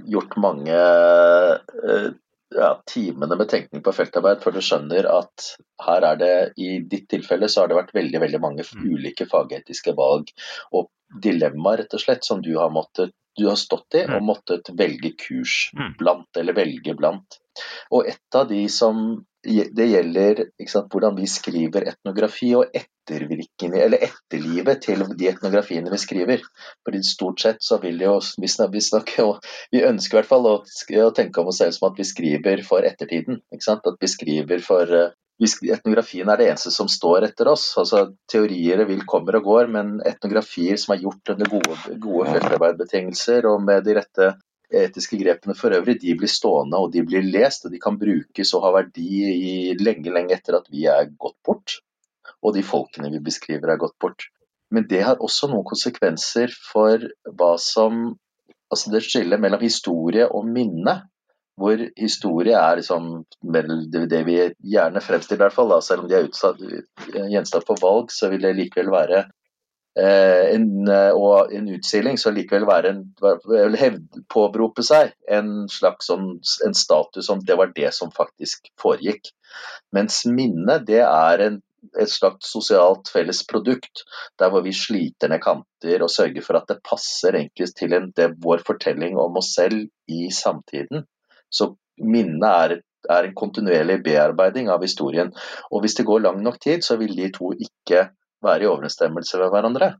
gjort 0.09 0.37
mange 0.41 0.77
eh, 0.77 2.09
ja, 2.55 2.71
timene 2.87 3.35
med 3.35 3.49
tenkning 3.51 3.83
på 3.83 3.93
feltarbeid 3.95 4.43
før 4.43 4.57
du 4.57 4.61
skjønner 4.63 5.07
at 5.11 5.49
her 5.85 6.05
er 6.11 6.19
det 6.21 6.35
i 6.57 6.77
ditt 6.79 7.07
tilfelle 7.11 7.49
så 7.51 7.63
har 7.63 7.71
det 7.71 7.79
vært 7.79 7.95
veldig 7.97 8.21
veldig 8.23 8.41
mange 8.43 8.65
mm. 8.65 8.85
ulike 8.87 9.27
fagetiske 9.29 9.93
valg 9.97 10.31
og 10.71 10.89
dilemmaer 11.23 11.83
rett 11.83 11.97
og 11.97 12.03
slett 12.03 12.27
som 12.27 12.43
du 12.43 12.53
har 12.57 12.71
måttet 12.73 13.13
du 13.37 13.45
har 13.45 13.57
stått 13.59 13.99
i 13.99 14.05
og 14.07 14.17
mm. 14.17 14.25
måttet 14.25 14.71
velge 14.79 15.11
kurs 15.21 15.67
mm. 15.77 15.91
blant, 15.99 16.29
eller 16.41 16.55
velge 16.57 16.95
blant. 16.97 17.37
Og 17.91 18.07
et 18.09 18.39
av 18.39 18.47
de 18.51 18.63
som 18.71 19.17
det 19.47 19.85
gjelder 19.87 20.41
sant, 20.67 20.89
hvordan 20.91 21.15
vi 21.15 21.27
skriver 21.29 21.85
etnografi 21.87 22.49
og 22.57 22.73
etterlivet 22.75 24.81
til 24.83 25.03
de 25.19 25.29
etnografiene 25.29 25.91
vi 25.93 25.99
skriver. 26.01 26.41
Fordi 26.83 27.03
Stort 27.07 27.43
sett 27.43 27.63
så 27.63 27.77
vil 27.83 28.01
jo 28.01 28.17
vi 28.41 28.81
snakke, 28.81 29.23
og 29.23 29.45
vi 29.71 29.85
ønsker 29.87 30.17
i 30.17 30.19
hvert 30.19 30.31
fall 30.31 30.49
å, 30.49 30.57
å, 30.65 31.13
tenke 31.15 31.41
om 31.41 31.53
oss 31.53 31.61
selv 31.61 31.77
som 31.77 31.87
at 31.91 32.01
vi 32.01 32.07
skriver 32.07 32.65
for 32.67 32.87
ettertiden. 32.87 33.39
At 33.53 34.01
vi 34.01 34.11
skriver 34.11 34.65
for 34.65 34.91
uh, 34.91 35.13
Etnografien 35.37 36.25
er 36.33 36.39
det 36.39 36.47
eneste 36.49 36.71
som 36.73 36.87
står 36.89 37.27
etter 37.27 37.45
oss. 37.51 37.67
altså 37.77 38.07
Teorier 38.31 38.81
vil 38.89 39.03
kommer 39.05 39.37
og 39.37 39.45
går, 39.45 39.67
men 39.69 39.99
etnografier 40.01 40.79
som 40.81 40.95
er 40.95 41.03
gjort 41.03 41.29
under 41.35 41.51
gode, 41.51 41.75
gode 42.01 42.31
feltarbeidbetingelser 42.33 43.45
og 43.45 43.61
med 43.67 43.85
de 43.85 43.99
rette 43.99 44.31
etiske 44.73 45.17
grepene 45.19 45.55
for 45.55 45.75
øvrig, 45.75 45.97
de 46.01 46.15
blir 46.19 46.31
stående 46.31 46.79
og 46.81 46.91
de 46.93 47.03
blir 47.07 47.25
lest, 47.25 47.65
og 47.65 47.73
de 47.73 47.79
kan 47.81 47.99
brukes 47.99 48.53
og 48.57 48.65
ha 48.65 48.73
verdi 48.81 49.09
i 49.31 49.75
lenge, 49.79 50.11
lenge 50.13 50.35
etter 50.35 50.59
at 50.59 50.67
vi 50.71 50.87
er 50.91 51.11
gått 51.15 51.37
bort, 51.47 51.79
og 52.43 52.55
de 52.55 52.65
folkene 52.65 53.11
vi 53.13 53.23
beskriver 53.23 53.73
er 53.73 53.81
gått 53.81 53.97
bort. 54.01 54.27
Men 54.71 54.87
det 54.89 55.03
har 55.07 55.21
også 55.23 55.47
noen 55.47 55.67
konsekvenser 55.67 56.53
for 56.71 57.11
hva 57.39 57.55
som 57.61 58.17
Altså 58.67 58.91
det 58.91 58.99
skillet 59.05 59.39
mellom 59.39 59.61
historie 59.63 60.25
og 60.27 60.43
minne, 60.51 60.97
hvor 61.55 61.79
historie 61.95 62.51
er 62.51 62.81
liksom 62.81 63.05
det 64.11 64.19
vi 64.27 64.35
gjerne 64.73 64.99
fremstiller, 64.99 65.39
i 65.39 65.43
hvert 65.45 65.55
fall, 65.55 65.71
da, 65.71 65.77
selv 65.79 66.03
om 66.03 66.09
de 66.11 66.17
er 66.17 66.27
utsatt, 66.27 66.59
gjenstand 67.15 67.63
for 67.63 67.79
valg, 67.79 68.11
så 68.11 68.27
vil 68.27 68.43
det 68.43 68.51
likevel 68.57 68.91
være 68.91 69.21
Eh, 69.21 69.46
en, 69.97 70.87
eh, 70.87 71.11
og 71.15 71.53
en 71.53 71.69
utstilling 71.73 72.19
så 72.21 72.31
likevel 72.33 72.67
være 72.69 72.91
en, 72.93 73.05
hevd, 73.79 74.19
påberope 74.29 74.83
seg 74.85 75.13
en 75.31 75.65
slags 75.71 76.11
sånn, 76.11 76.35
en 76.67 76.75
status 76.77 77.25
som 77.29 77.41
det 77.45 77.57
var 77.57 77.71
det 77.75 77.89
som 77.95 78.11
faktisk 78.13 78.69
foregikk. 78.81 79.31
Mens 79.95 80.23
minnet 80.29 80.85
det 80.89 81.01
er 81.05 81.43
en, 81.47 81.61
et 81.97 82.11
slags 82.11 82.51
sosialt 82.51 83.09
felles 83.13 83.41
produkt, 83.49 84.03
der 84.37 84.51
hvor 84.53 84.65
vi 84.65 84.75
sliter 84.75 85.31
ned 85.31 85.41
kanter 85.41 86.03
og 86.05 86.13
sørger 86.13 86.45
for 86.45 86.59
at 86.59 86.69
det 86.69 86.83
passer 86.85 87.39
enklest 87.39 87.79
til 87.79 87.95
en, 87.97 88.11
det, 88.17 88.33
vår 88.43 88.65
fortelling 88.67 89.17
om 89.21 89.39
oss 89.41 89.53
selv 89.57 89.87
i 90.11 90.27
samtiden. 90.33 91.07
Så 91.49 91.71
minnet 92.03 92.47
er, 92.51 92.77
er 93.09 93.29
en 93.29 93.35
kontinuerlig 93.37 94.01
bearbeiding 94.05 94.69
av 94.69 94.83
historien. 94.83 95.31
Og 95.71 95.81
hvis 95.81 95.97
det 95.97 96.05
går 96.05 96.25
lang 96.27 96.41
nok 96.43 96.59
tid, 96.61 96.85
så 96.85 96.99
vil 97.01 97.15
de 97.17 97.31
to 97.33 97.53
ikke 97.55 98.09
være 98.47 98.65
i 98.65 98.69
overensstemmelse 98.71 99.39
med 99.41 99.53
hverandre. 99.53 99.93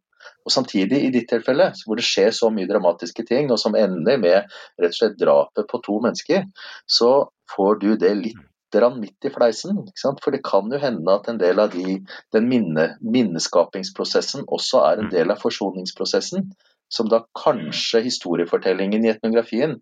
Og 0.48 0.52
Samtidig, 0.52 1.00
i 1.04 1.12
ditt 1.14 1.30
tilfelle, 1.30 1.70
hvor 1.86 2.00
det 2.00 2.06
skjer 2.08 2.32
så 2.36 2.50
mye 2.54 2.68
dramatiske 2.70 3.26
ting, 3.28 3.52
og 3.52 3.60
som 3.60 3.76
ender 3.76 4.20
med 4.20 4.38
rett 4.80 4.94
og 4.94 5.00
slett 5.00 5.18
drapet 5.20 5.68
på 5.70 5.82
to 5.86 6.00
mennesker, 6.04 6.46
så 6.88 7.12
får 7.56 7.82
du 7.84 7.90
det 8.00 8.14
litt 8.24 8.44
midt 8.76 9.26
i 9.26 9.30
fleisen. 9.32 9.78
For 10.24 10.32
det 10.32 10.44
kan 10.44 10.72
jo 10.72 10.78
hende 10.78 11.14
at 11.14 11.30
en 11.32 11.40
del 11.40 11.60
av 11.60 11.72
de, 11.72 12.02
den 12.36 12.50
minne, 12.50 12.98
minneskapingsprosessen 13.02 14.44
også 14.48 14.82
er 14.84 15.00
en 15.00 15.10
del 15.10 15.32
av 15.32 15.40
forsoningsprosessen, 15.42 16.52
som 16.92 17.08
da 17.10 17.24
kanskje 17.36 18.04
historiefortellingen 18.04 19.06
i 19.06 19.12
etnografien 19.16 19.80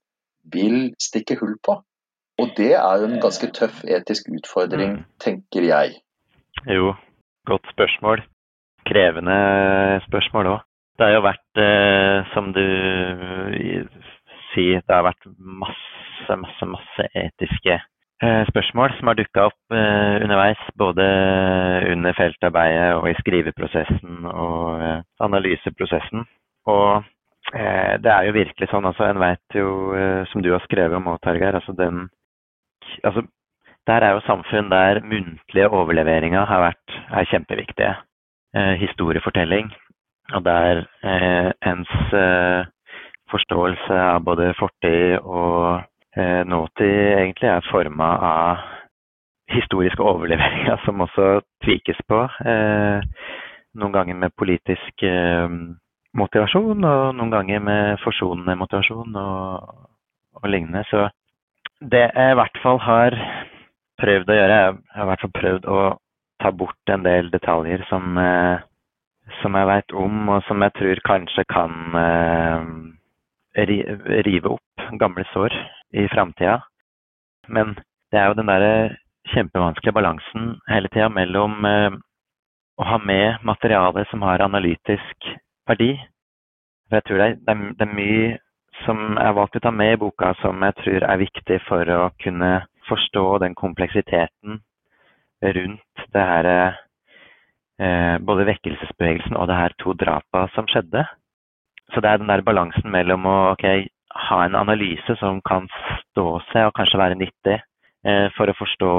vil 0.53 0.93
stikke 1.01 1.37
hull 1.41 1.57
på. 1.65 1.81
Og 2.41 2.53
det 2.57 2.73
er 2.75 3.01
jo 3.01 3.09
en 3.09 3.19
ganske 3.23 3.49
tøff 3.55 3.83
etisk 3.87 4.29
utfordring, 4.29 4.99
mm. 4.99 5.03
tenker 5.23 5.65
jeg. 5.65 5.99
Jo, 6.67 6.93
godt 7.47 7.67
spørsmål. 7.73 8.25
Krevende 8.87 9.35
spørsmål 10.07 10.53
òg. 10.53 10.63
Det 10.95 11.03
har 11.03 11.13
jo 11.17 11.25
vært, 11.25 11.59
eh, 11.59 12.29
som 12.33 12.53
du 12.55 12.63
sier, 14.53 14.79
det 14.79 14.95
har 14.95 15.03
vært 15.03 15.27
masse, 15.37 16.37
masse, 16.39 16.67
masse 16.71 17.07
etiske 17.11 17.75
eh, 17.75 18.43
spørsmål 18.47 18.95
som 18.95 19.11
har 19.11 19.19
dukka 19.19 19.49
opp 19.49 19.75
eh, 19.75 20.23
underveis. 20.23 20.61
Både 20.79 21.03
under 21.91 22.15
feltarbeidet 22.15 22.93
og 22.95 23.09
i 23.11 23.17
skriveprosessen 23.19 24.23
og 24.31 25.03
analyseprosessen. 25.19 26.23
Og 26.71 27.03
det 28.01 28.09
er 28.09 28.25
jo 28.25 28.33
virkelig 28.33 28.71
sånn, 28.71 28.87
altså 28.89 29.05
en 29.05 29.19
veit 29.21 29.53
jo, 29.53 29.67
som 30.31 30.41
du 30.41 30.49
har 30.49 30.63
skrevet 30.63 30.97
om 30.97 31.11
òg, 31.11 31.19
Targeir, 31.21 31.53
altså 31.59 31.75
den 31.77 32.07
altså 33.05 33.21
der 33.85 34.01
er 34.01 34.15
jo 34.15 34.21
samfunn 34.25 34.71
der 34.71 35.03
muntlige 35.05 35.69
overleveringer 35.69 36.45
har 36.49 36.63
vært, 36.63 36.95
er 37.13 37.27
kjempeviktige. 37.29 37.91
Eh, 38.55 38.75
historiefortelling. 38.79 39.73
Og 40.33 40.45
der 40.45 40.77
eh, 41.03 41.51
ens 41.71 42.13
eh, 42.13 42.63
forståelse 43.31 43.97
av 43.99 44.23
både 44.23 44.53
fortid 44.59 45.19
og 45.19 45.83
nåtid 46.47 47.17
egentlig 47.19 47.49
er 47.51 47.65
forma 47.67 48.05
av 48.23 48.61
historiske 49.51 49.99
overleveringer 49.99 50.77
som 50.85 51.01
også 51.03 51.41
tvikes 51.65 51.97
på. 52.07 52.21
Noen 53.75 53.91
ganger 53.91 54.15
med 54.15 54.31
politisk 54.39 55.03
motivasjon, 56.15 56.87
og 56.87 57.17
noen 57.17 57.33
ganger 57.33 57.59
med 57.59 57.99
forsonende 58.05 58.55
motivasjon 58.55 59.19
og, 59.19 59.75
og 60.39 60.47
lignende. 60.47 60.85
Så 60.87 61.09
det 61.83 62.05
jeg 62.05 62.31
i 62.31 62.39
hvert 62.39 62.63
fall 62.63 62.79
har 62.79 63.19
prøvd 63.99 64.31
å 64.31 64.39
gjøre, 64.39 64.61
jeg 64.63 64.95
har 64.95 65.09
i 65.09 65.11
hvert 65.11 65.27
fall 65.27 65.35
prøvd 65.41 65.67
å 65.67 65.81
ta 66.41 66.51
bort 66.51 66.89
en 66.91 67.03
del 67.05 67.29
detaljer 67.33 67.85
som, 67.89 68.17
eh, 68.17 68.59
som 69.41 69.55
jeg 69.55 69.69
veit 69.71 69.95
om, 69.95 70.29
og 70.29 70.43
som 70.47 70.61
jeg 70.61 70.73
tror 70.79 71.01
kanskje 71.07 71.45
kan 71.51 71.73
eh, 72.01 73.65
rive 74.27 74.55
opp 74.57 74.89
gamle 74.99 75.25
sår 75.31 75.55
i 75.95 76.07
framtida. 76.11 76.59
Men 77.47 77.75
det 78.11 78.19
er 78.19 78.27
jo 78.29 78.39
den 78.39 78.51
derre 78.51 78.73
kjempevanskelige 79.33 79.95
balansen 79.95 80.55
hele 80.69 80.91
tida 80.93 81.09
mellom 81.09 81.65
eh, 81.65 81.95
å 82.75 82.89
ha 82.89 82.99
med 82.99 83.45
materiale 83.47 84.05
som 84.11 84.25
har 84.27 84.43
analytisk 84.43 85.29
verdi. 85.69 85.95
For 86.89 86.99
jeg 86.99 87.07
tror 87.07 87.21
det 87.21 87.27
er, 87.27 87.37
det 87.41 87.55
er, 87.55 87.87
er 87.87 87.95
mye 87.95 88.37
som 88.83 89.15
har 89.17 89.33
valgt 89.37 89.55
å 89.57 89.63
ta 89.63 89.71
med 89.71 89.95
i 89.95 89.99
boka 90.01 90.33
som 90.41 90.61
jeg 90.67 90.75
tror 90.81 91.05
er 91.07 91.21
viktig 91.21 91.59
for 91.65 91.89
å 91.95 92.09
kunne 92.21 92.51
forstå 92.89 93.25
den 93.41 93.55
kompleksiteten 93.57 94.59
rundt 95.43 96.05
det 96.13 96.25
her 96.29 96.49
eh, 96.55 98.17
både 98.23 98.47
vekkelsesbevegelsen 98.49 99.37
og 99.37 99.49
det 99.49 99.59
her 99.59 99.75
to 99.81 99.93
drapa 99.99 100.47
som 100.55 100.67
skjedde. 100.71 101.05
Så 101.93 102.01
det 102.01 102.09
er 102.09 102.21
den 102.21 102.31
der 102.31 102.43
balansen 102.45 102.89
mellom 102.91 103.27
å 103.29 103.37
okay, 103.53 103.87
ha 104.29 104.43
en 104.45 104.55
analyse 104.57 105.17
som 105.19 105.41
kan 105.45 105.67
stå 106.09 106.27
seg 106.51 106.69
og 106.69 106.75
kanskje 106.77 107.01
være 107.01 107.19
nyttig 107.19 107.57
eh, 107.59 108.27
for 108.37 108.49
å 108.49 108.57
forstå 108.57 108.93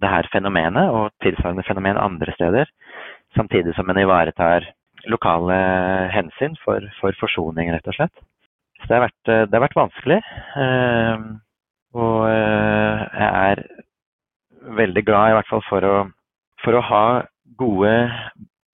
det 0.00 0.10
her 0.10 0.28
fenomenet 0.32 0.94
og 0.96 1.10
tilsvarende 1.20 1.66
fenomen 1.66 2.00
andre 2.00 2.32
steder, 2.32 2.70
samtidig 3.36 3.74
som 3.76 3.90
en 3.90 4.00
ivaretar 4.00 4.64
lokale 5.10 5.56
hensyn 6.14 6.56
for, 6.64 6.84
for 7.00 7.16
forsoning, 7.20 7.72
rett 7.72 7.88
og 7.88 7.96
slett. 7.96 8.24
Så 8.80 8.88
det 8.88 8.96
har 8.96 9.06
vært, 9.06 9.22
eh, 9.28 9.44
det 9.46 9.56
har 9.56 9.64
vært 9.66 9.78
vanskelig. 9.78 10.18
Eh, 10.64 11.24
og 12.00 12.18
eh, 12.30 13.04
jeg 13.20 13.30
er 13.50 13.64
veldig 14.60 15.04
glad 15.06 15.30
i 15.30 15.36
hvert 15.38 15.50
fall 15.50 15.64
for 15.68 15.86
å, 15.86 15.96
for 16.64 16.76
å 16.76 16.84
ha 16.90 17.04
gode 17.58 17.94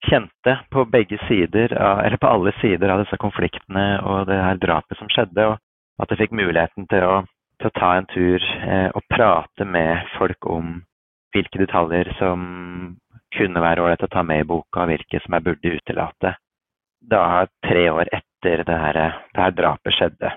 kjente 0.06 0.58
på 0.70 0.84
begge 0.90 1.18
sider, 1.26 1.72
eller 1.72 2.18
på 2.20 2.30
alle 2.30 2.52
sider 2.60 2.92
av 2.92 3.02
disse 3.02 3.18
konfliktene 3.20 3.86
og 4.06 4.26
det 4.30 4.38
her 4.38 4.60
drapet 4.62 4.98
som 5.00 5.10
skjedde. 5.10 5.48
Og 5.52 6.02
at 6.02 6.12
jeg 6.12 6.26
fikk 6.26 6.36
muligheten 6.36 6.86
til 6.90 7.06
å, 7.06 7.14
til 7.60 7.70
å 7.70 7.76
ta 7.78 7.94
en 7.96 8.08
tur 8.12 8.42
eh, 8.42 8.88
og 8.92 9.06
prate 9.10 9.64
med 9.64 10.06
folk 10.18 10.48
om 10.52 10.78
hvilke 11.34 11.60
detaljer 11.60 12.12
som 12.20 12.96
kunne 13.36 13.60
være 13.60 13.82
ålreit 13.84 14.04
å 14.06 14.12
ta 14.12 14.22
med 14.24 14.44
i 14.44 14.48
boka, 14.48 14.84
og 14.84 14.92
hvilke 14.92 15.20
som 15.24 15.36
jeg 15.36 15.46
burde 15.48 15.76
utelate. 15.80 16.36
Da 17.06 17.46
tre 17.64 17.88
år 17.92 18.08
etter 18.14 18.64
det 18.66 18.78
her, 18.82 19.00
det 19.34 19.42
her 19.42 19.56
drapet 19.56 19.96
skjedde. 19.96 20.32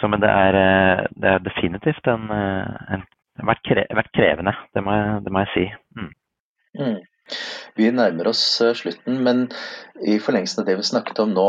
Så 0.00 0.08
men 0.10 0.22
det 0.22 0.30
er, 0.30 0.56
eh, 0.58 1.04
det 1.16 1.30
er 1.30 1.44
definitivt 1.44 2.08
en, 2.10 2.30
eh, 2.30 2.94
en 2.94 3.04
vært, 3.42 3.64
kre, 3.66 3.86
vært, 3.98 4.12
krevende, 4.14 4.54
det 4.74 4.84
må 4.84 4.94
jeg, 4.94 5.18
det 5.24 5.34
må 5.34 5.44
jeg 5.44 5.52
si. 5.54 5.66
Mm. 5.98 6.12
Mm. 6.78 6.96
Vi 7.74 7.90
nærmer 7.90 8.30
oss 8.30 8.42
eh, 8.62 8.74
slutten, 8.76 9.22
men 9.24 9.46
i 10.04 10.18
forlengelsen 10.22 10.62
av 10.62 10.68
det 10.68 10.78
vi 10.80 10.90
snakket 10.90 11.22
om 11.24 11.32
nå. 11.34 11.48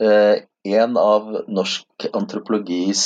Eh, 0.00 0.44
en 0.66 0.96
av 0.98 1.28
norsk 1.48 2.06
antropologis 2.18 3.02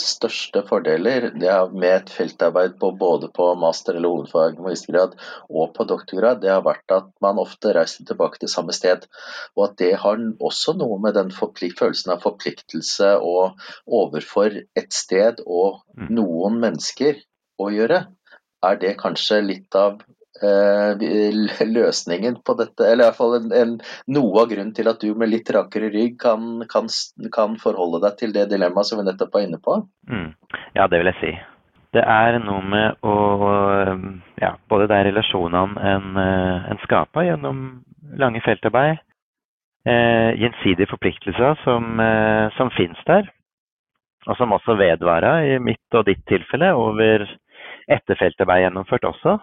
største 0.00 0.62
fordeler 0.68 1.28
det 1.36 1.50
er 1.52 1.74
med 1.74 1.92
et 1.94 2.12
feltarbeid 2.12 2.78
på 2.80 2.88
både 2.98 3.28
på 3.36 3.50
master- 3.60 3.98
eller 3.98 4.08
hovedfag, 4.14 4.56
magistergrad 4.64 5.18
og 5.50 5.74
på 5.76 5.86
doktorgrad, 5.90 6.40
det 6.40 6.50
har 6.54 6.64
vært 6.64 6.94
at 6.96 7.10
man 7.24 7.40
ofte 7.42 7.74
reiser 7.76 8.08
tilbake 8.08 8.40
til 8.40 8.50
samme 8.52 8.72
sted. 8.76 9.04
Og 9.58 9.66
at 9.68 9.76
det 9.82 9.92
har 10.04 10.22
også 10.40 10.74
noe 10.78 10.96
med 11.04 11.18
den 11.18 11.34
følelsen 11.36 12.14
av 12.16 12.24
forpliktelse 12.24 13.12
og 13.20 13.60
overfor 13.86 14.56
et 14.64 14.96
sted 14.96 15.44
og 15.44 15.82
mm. 15.92 16.08
noen 16.16 16.58
mennesker 16.64 17.20
å 17.60 17.70
gjøre. 17.72 18.04
Er 18.62 18.78
det 18.78 18.96
kanskje 19.00 19.40
litt 19.42 19.74
av 19.78 20.00
Eh, 20.42 20.96
løsningen 21.66 22.38
på 22.44 22.54
dette, 22.58 22.86
eller 22.88 23.04
i 23.04 23.08
hvert 23.10 23.18
fall 23.18 23.34
en, 23.36 23.50
en, 23.52 23.72
noe 24.10 24.40
av 24.40 24.48
grunnen 24.50 24.72
til 24.74 24.88
at 24.90 25.02
du 25.04 25.12
med 25.14 25.28
litt 25.28 25.50
rakere 25.54 25.90
rygg 25.92 26.16
kan, 26.22 26.64
kan, 26.72 26.88
kan 27.34 27.58
forholde 27.60 28.00
deg 28.06 28.16
til 28.18 28.32
det 28.34 28.46
dilemmaet 28.50 28.88
som 28.88 28.98
vi 28.98 29.04
nettopp 29.06 29.36
var 29.36 29.44
inne 29.44 29.60
på? 29.62 29.76
Mm. 30.08 30.32
Ja, 30.74 30.88
det 30.88 31.02
vil 31.02 31.12
jeg 31.12 31.20
si. 31.20 31.32
Det 31.92 32.02
er 32.08 32.40
noe 32.40 32.64
med 32.64 33.04
å 33.04 33.14
ja, 34.40 34.54
Både 34.72 34.88
de 34.88 35.02
relasjonene 35.10 35.92
en, 35.92 36.16
en 36.16 36.80
skaper 36.86 37.28
gjennom 37.28 37.62
lange 38.18 38.40
feltarbeid, 38.42 39.04
eh, 39.84 40.32
gjensidige 40.40 40.90
forpliktelser 40.90 41.60
som, 41.62 42.00
eh, 42.00 42.48
som 42.56 42.72
finnes 42.72 43.04
der, 43.06 43.28
og 44.26 44.36
som 44.38 44.54
også 44.54 44.76
vedvara 44.78 45.34
i 45.46 45.58
mitt 45.62 45.96
og 45.98 46.06
ditt 46.06 46.22
tilfelle 46.30 46.70
over 46.78 47.24
etterfeltet 47.90 48.46
ble 48.46 48.60
gjennomført 48.62 49.06
også. 49.08 49.36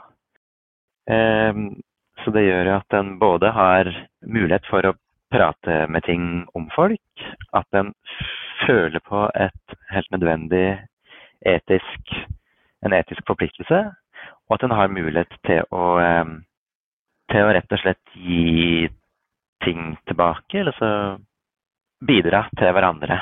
Ehm, 1.11 1.73
så 2.23 2.33
det 2.35 2.45
gjør 2.45 2.73
at 2.77 2.95
en 2.99 3.15
både 3.19 3.51
har 3.55 3.89
mulighet 4.27 4.67
for 4.71 4.87
å 4.87 4.95
prate 5.31 5.83
med 5.91 6.03
ting 6.07 6.23
om 6.57 6.67
folk, 6.73 7.25
at 7.53 7.67
en 7.77 7.93
føler 8.65 9.01
på 9.05 9.27
et 9.35 9.79
helt 9.93 10.11
nødvendig 10.15 10.67
etisk, 11.47 12.15
en 12.85 12.95
etisk 12.95 13.25
forpliktelse, 13.27 13.81
og 14.49 14.55
at 14.55 14.65
en 14.65 14.75
har 14.75 14.91
mulighet 14.91 15.35
til 15.47 15.61
å, 15.75 15.99
ehm, 16.03 16.39
til 17.31 17.45
å 17.45 17.51
rett 17.53 17.75
og 17.75 17.83
slett 17.83 18.15
gi 18.15 18.87
ting 19.63 19.97
tilbake, 20.07 20.59
eller 20.59 20.75
så 20.79 20.89
bidra 21.99 22.45
til 22.57 22.71
hverandre 22.73 23.19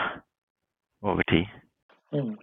over 1.04 1.28
tid. 1.30 1.48
Mm. 2.14 2.36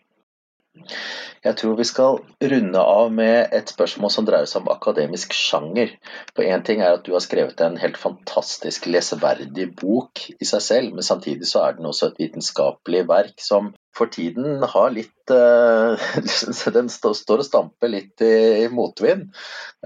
Jeg 1.44 1.56
tror 1.60 1.76
vi 1.76 1.84
skal 1.86 2.16
runde 2.50 2.80
av 2.80 3.10
med 3.12 3.52
et 3.54 3.68
spørsmål 3.70 4.10
som 4.10 4.26
dreier 4.26 4.48
seg 4.48 4.64
om 4.64 4.70
akademisk 4.72 5.34
sjanger. 5.36 5.92
For 6.32 6.42
Én 6.48 6.64
ting 6.66 6.80
er 6.82 6.96
at 6.96 7.04
du 7.06 7.12
har 7.14 7.22
skrevet 7.22 7.60
en 7.62 7.76
helt 7.78 7.98
fantastisk 8.00 8.88
leseverdig 8.90 9.68
bok 9.78 10.24
i 10.32 10.48
seg 10.48 10.64
selv, 10.64 10.96
men 10.96 11.06
samtidig 11.06 11.46
så 11.50 11.66
er 11.66 11.76
den 11.76 11.90
også 11.90 12.10
et 12.10 12.22
vitenskapelig 12.24 13.04
verk 13.10 13.44
som 13.44 13.74
for 13.94 14.10
tiden 14.10 14.64
har 14.66 14.88
litt 14.90 15.30
uh, 15.30 16.00
Den 16.74 16.88
står 16.90 17.44
og 17.44 17.46
stamper 17.46 17.92
litt 17.92 18.24
i, 18.24 18.66
motvind, 18.72 19.28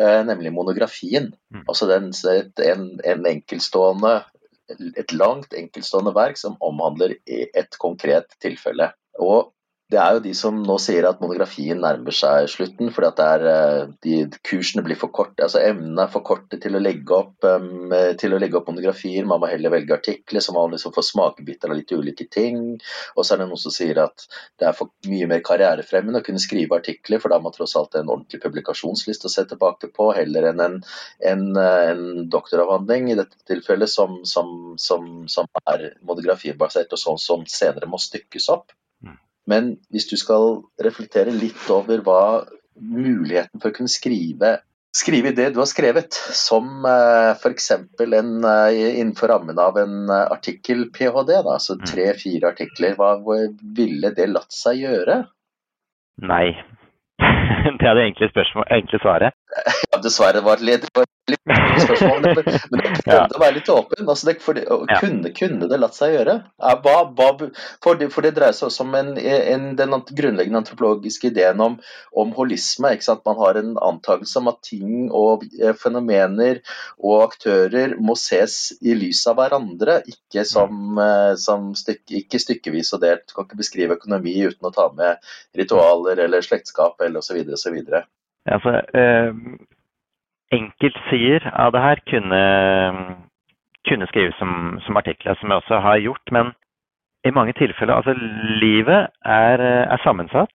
uh, 0.01 0.23
nemlig 0.31 0.55
monografien. 0.57 1.35
Mm. 1.53 1.67
Altså 1.67 1.91
den, 1.91 2.13
en, 2.71 2.89
en 3.05 3.29
enkeltstående 3.35 4.21
et 4.71 5.13
langt, 5.17 5.55
enkeltstående 5.57 6.13
verk 6.17 6.39
som 6.41 6.57
omhandler 6.65 7.17
et 7.27 7.79
konkret 7.83 8.35
tilfelle. 8.45 8.91
Og 9.19 9.53
det 9.89 9.97
er 9.97 10.17
jo 10.17 10.21
de 10.21 10.35
som 10.37 10.57
nå 10.61 10.75
sier 10.85 11.07
at 11.09 11.21
monografien 11.23 11.79
nærmer 11.81 12.13
seg 12.13 12.49
slutten, 12.53 12.91
fordi 12.93 13.09
at 13.09 13.21
er, 13.25 13.45
eh, 13.49 13.93
de, 14.05 14.17
kursene 14.45 14.83
blir 14.85 14.99
for 15.01 15.09
korte. 15.17 15.41
altså 15.47 15.63
Emnene 15.65 16.03
er 16.05 16.11
for 16.13 16.25
korte 16.29 16.59
til 16.61 16.77
å 16.77 16.83
legge 16.83 17.15
opp, 17.17 17.47
um, 17.49 17.95
til 18.21 18.35
å 18.37 18.41
legge 18.43 18.59
opp 18.59 18.69
monografier. 18.69 19.25
Man 19.25 19.41
må 19.41 19.49
heller 19.49 19.73
velge 19.73 19.97
artikler, 19.97 20.45
som 20.45 20.59
man 20.59 20.75
liksom 20.75 20.93
får 20.93 21.07
smakebiter 21.09 21.73
av 21.73 21.79
litt 21.79 21.95
ulike 21.97 22.27
ting. 22.29 22.59
Og 23.17 23.25
så 23.25 23.35
er 23.35 23.41
det 23.41 23.47
noen 23.49 23.63
som 23.63 23.73
sier 23.73 24.03
at 24.03 24.27
det 24.61 24.69
er 24.69 24.77
for 24.77 24.93
mye 25.09 25.29
mer 25.31 25.41
karrierefremmende 25.47 26.21
å 26.21 26.27
kunne 26.27 26.43
skrive 26.45 26.77
artikler, 26.77 27.23
for 27.23 27.33
da 27.33 27.39
må 27.41 27.55
tross 27.55 27.77
alt 27.81 27.97
en 27.97 28.13
ordentlig 28.13 28.43
publikasjonsliste 28.45 29.31
å 29.31 29.33
se 29.33 29.47
tilbake 29.49 29.89
på, 29.97 30.11
heller 30.19 30.51
enn 30.51 30.61
en, 30.67 30.77
en, 31.33 31.47
en 31.57 32.29
doktoravhandling, 32.29 33.09
i 33.09 33.17
dette 33.23 33.41
tilfellet, 33.49 33.89
som, 33.89 34.21
som, 34.29 34.77
som, 34.77 35.09
som 35.33 35.49
er 35.65 35.95
monografibasert, 36.05 36.93
og 36.93 37.03
sånn 37.07 37.25
som 37.25 37.49
senere 37.49 37.89
må 37.89 37.97
stykkes 38.05 38.51
opp. 38.53 38.77
Men 39.49 39.77
hvis 39.93 40.09
du 40.11 40.17
skal 40.21 40.63
reflektere 40.85 41.35
litt 41.35 41.69
over 41.73 42.03
hva 42.05 42.23
muligheten 42.79 43.61
for 43.61 43.73
å 43.73 43.79
kunne 43.79 43.91
skrive 43.91 44.59
skrive 44.99 45.33
det 45.37 45.51
du 45.55 45.61
har 45.61 45.69
skrevet, 45.69 46.17
som 46.35 46.85
uh, 46.87 47.35
f.eks. 47.37 47.71
Uh, 48.01 48.09
innenfor 48.73 49.31
rammen 49.33 49.61
av 49.61 49.79
en 49.81 50.09
uh, 50.11 50.27
artikkel-ph.d., 50.33 51.37
altså 51.43 51.79
mm. 51.79 51.85
tre-fire 51.87 52.53
artikler. 52.55 52.97
Hva 52.99 53.15
ville 53.77 54.13
det 54.17 54.31
latt 54.33 54.55
seg 54.55 54.83
gjøre? 54.87 55.21
Nei. 56.25 56.57
Er 57.87 57.99
det 57.99 58.09
enkle, 58.09 58.31
spørsmål, 58.33 58.67
enkle 58.79 59.01
svaret. 59.03 59.39
Ja, 59.93 59.99
dessverre 60.05 60.41
var 60.45 60.61
det 60.61 60.67
litt, 60.69 60.85
litt 61.31 61.41
spørsmål, 61.83 62.21
men, 62.23 62.49
men 62.73 62.83
jeg 62.85 62.99
prøvde 62.99 63.17
ja. 63.17 63.23
å 63.37 63.41
være 63.41 63.55
litt 63.57 63.71
åpen. 63.73 64.05
Altså 64.05 64.29
det, 64.29 64.35
for 64.45 64.61
ja. 64.61 64.99
kunne, 65.01 65.33
kunne, 65.37 65.69
det 65.71 65.79
latt 65.81 65.97
seg 65.97 66.15
gjøre? 66.15 66.35
Hva, 66.85 66.97
hva, 67.17 67.29
for, 67.85 67.99
det, 68.01 68.11
for, 68.13 68.27
det, 68.27 68.35
dreier 68.37 68.57
seg 68.57 68.69
også 68.69 68.85
om 68.85 68.97
en, 68.99 69.15
en, 69.19 69.67
den 69.79 69.97
grunnleggende 70.11 70.63
antropologiske 70.63 71.31
ideen 71.33 71.63
om, 71.65 71.79
om 72.13 72.35
holisme. 72.37 72.93
Man 73.25 73.41
har 73.41 73.61
en 73.61 73.73
antakelse 73.89 74.43
om 74.43 74.51
at 74.53 74.61
ting 74.69 75.09
og 75.15 75.47
eh, 75.59 75.75
fenomener 75.79 76.61
og 77.01 77.25
aktører 77.29 77.97
må 78.03 78.17
ses 78.19 78.75
i 78.85 78.95
lys 78.97 79.25
av 79.31 79.39
hverandre, 79.41 80.01
ikke 80.09 80.45
som, 80.49 81.01
eh, 81.03 81.33
som 81.41 81.73
stykke, 81.79 82.23
ikke 82.23 82.43
stykkevis 82.43 82.93
og 82.97 83.05
delt. 83.07 83.27
Du 83.29 83.37
kan 83.39 83.49
ikke 83.49 83.63
beskrive 83.63 83.99
økonomi 83.99 84.37
uten 84.45 84.69
å 84.69 84.75
ta 84.75 84.89
med 84.97 85.25
ritualer 85.57 86.21
eller 86.27 86.45
slektskap 86.45 87.01
eller 87.05 87.25
osv. 87.25 87.41
osv. 87.69 88.05
Altså, 88.49 88.75
eh, 88.95 89.33
enkeltsider 90.57 91.51
av 91.53 91.73
det 91.73 91.83
her 91.85 92.01
kunne, 92.11 92.43
kunne 93.89 94.09
skrives 94.09 94.39
som, 94.39 94.79
som, 94.87 94.97
artikler, 94.97 95.37
som 95.41 95.51
jeg 95.51 95.63
også 95.63 95.81
har 95.85 96.05
gjort. 96.05 96.33
Men 96.33 96.53
i 97.27 97.35
mange 97.35 97.53
tilfeller 97.53 97.95
Altså, 97.95 98.15
livet 98.63 99.09
er, 99.25 99.65
er 99.93 100.05
sammensatt. 100.05 100.53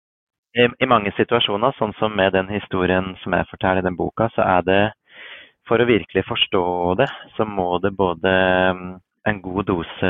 I, 0.58 0.66
I, 0.66 0.86
mange 0.90 1.12
situasjoner, 1.18 1.76
sånn 1.78 1.94
som 2.00 2.16
med 2.18 2.34
den 2.34 2.50
historien 2.50 3.14
som 3.24 3.34
jeg 3.38 3.50
forteller 3.52 3.84
i 3.84 3.86
den 3.86 3.98
boka, 3.98 4.30
så 4.36 4.46
er 4.58 4.66
det 4.66 4.82
For 5.70 5.78
å 5.78 5.86
virkelig 5.86 6.24
forstå 6.26 6.96
det, 6.98 7.06
så 7.38 7.46
må 7.46 7.78
det 7.78 7.92
både 7.94 8.32
en 9.30 9.42
god 9.42 9.68
dose 9.68 10.10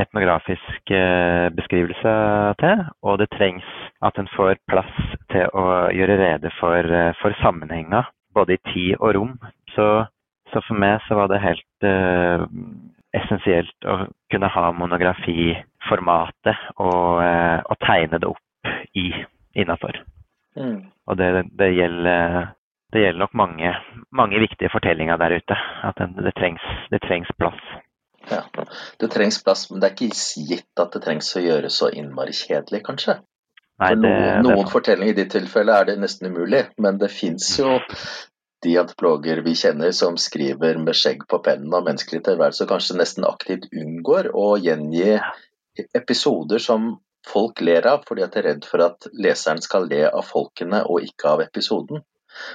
etnografisk 0.00 0.90
eh, 0.90 1.48
beskrivelse 1.56 2.12
til, 2.62 2.84
og 3.02 3.18
det 3.20 3.28
trengs 3.34 3.66
at 4.02 4.16
en 4.18 4.30
får 4.36 4.56
plass 4.70 4.92
til 5.32 5.50
å 5.52 5.66
gjøre 5.92 6.16
rede 6.20 6.52
for, 6.58 6.80
eh, 6.80 7.12
for 7.20 7.36
sammenhenger 7.42 8.08
både 8.34 8.56
i 8.56 8.62
tid 8.72 8.96
og 9.00 9.14
rom. 9.16 9.34
Så, 9.74 9.86
så, 10.52 10.62
for 10.66 10.78
meg 10.78 11.00
så 11.06 11.18
var 11.18 11.28
det 11.28 11.42
helt 11.42 11.84
uh, 11.84 12.46
essensielt 13.16 13.88
å 13.88 13.98
kunne 14.32 14.48
ha 14.54 14.64
monografiformatet 14.76 16.64
og, 16.80 17.20
uh, 17.20 17.60
og 17.60 17.76
tegne 17.84 18.20
det 18.22 18.30
opp 18.30 18.72
i 18.96 19.10
innafor. 19.58 20.00
Mm. 20.56 20.88
Og 21.08 21.16
det, 21.20 21.28
det, 21.58 21.70
gjelder, 21.76 22.52
det, 22.92 23.04
gjelder, 23.04 23.20
nok 23.20 23.36
mange, 23.36 23.74
mange, 24.12 24.40
viktige 24.40 24.72
fortellinger 24.72 25.20
der 25.20 25.38
ute. 25.40 25.56
At 25.84 26.00
det, 26.00 26.24
det, 26.24 26.34
trengs, 26.40 26.64
det 26.92 27.00
trengs 27.04 27.32
plass. 27.40 27.60
Ja, 28.32 28.66
det 29.00 29.10
trengs 29.12 29.38
plass, 29.44 29.68
men 29.70 29.82
det 29.82 29.90
er 29.90 29.94
ikke 29.96 30.48
gitt 30.48 30.82
at 30.82 30.96
det 30.96 31.04
trengs 31.04 31.30
å 31.36 31.44
gjøre 31.44 31.70
så 31.72 31.90
innmari 31.92 32.34
kjedelig, 32.36 32.82
kanskje? 32.88 33.18
Nei, 33.82 33.94
For 33.94 34.02
noen, 34.04 34.44
noen 34.46 34.68
fortellinger 34.70 35.14
i 35.14 35.18
ditt 35.22 35.32
tilfelle 35.34 35.74
er 35.74 35.88
det 35.88 35.96
nesten 36.00 36.30
umulig, 36.30 36.66
men 36.82 37.00
det 37.00 37.10
fins 37.12 37.48
jo 37.58 37.78
de 38.62 38.76
antropologer 38.78 39.40
vi 39.42 39.54
kjenner 39.58 39.90
som 39.96 40.18
skriver 40.20 40.78
med 40.78 40.94
skjegg 40.94 41.24
på 41.30 41.40
pennen 41.42 41.72
av 41.74 41.86
menneskelig 41.88 42.22
tilværelse, 42.28 42.68
kanskje 42.70 42.98
nesten 43.00 43.26
aktivt 43.26 43.66
unngår 43.72 44.30
å 44.38 44.52
gjengi 44.62 45.16
episoder 45.98 46.62
som 46.62 46.92
folk 47.26 47.62
ler 47.64 47.86
av, 47.90 48.04
fordi 48.06 48.24
at 48.24 48.34
de 48.34 48.42
er 48.42 48.48
redd 48.50 48.68
for 48.68 48.84
at 48.84 49.08
leseren 49.14 49.62
skal 49.64 49.88
le 49.90 50.04
av 50.08 50.26
folkene 50.26 50.82
og 50.86 51.06
ikke 51.06 51.34
av 51.34 51.42
episoden. 51.44 52.02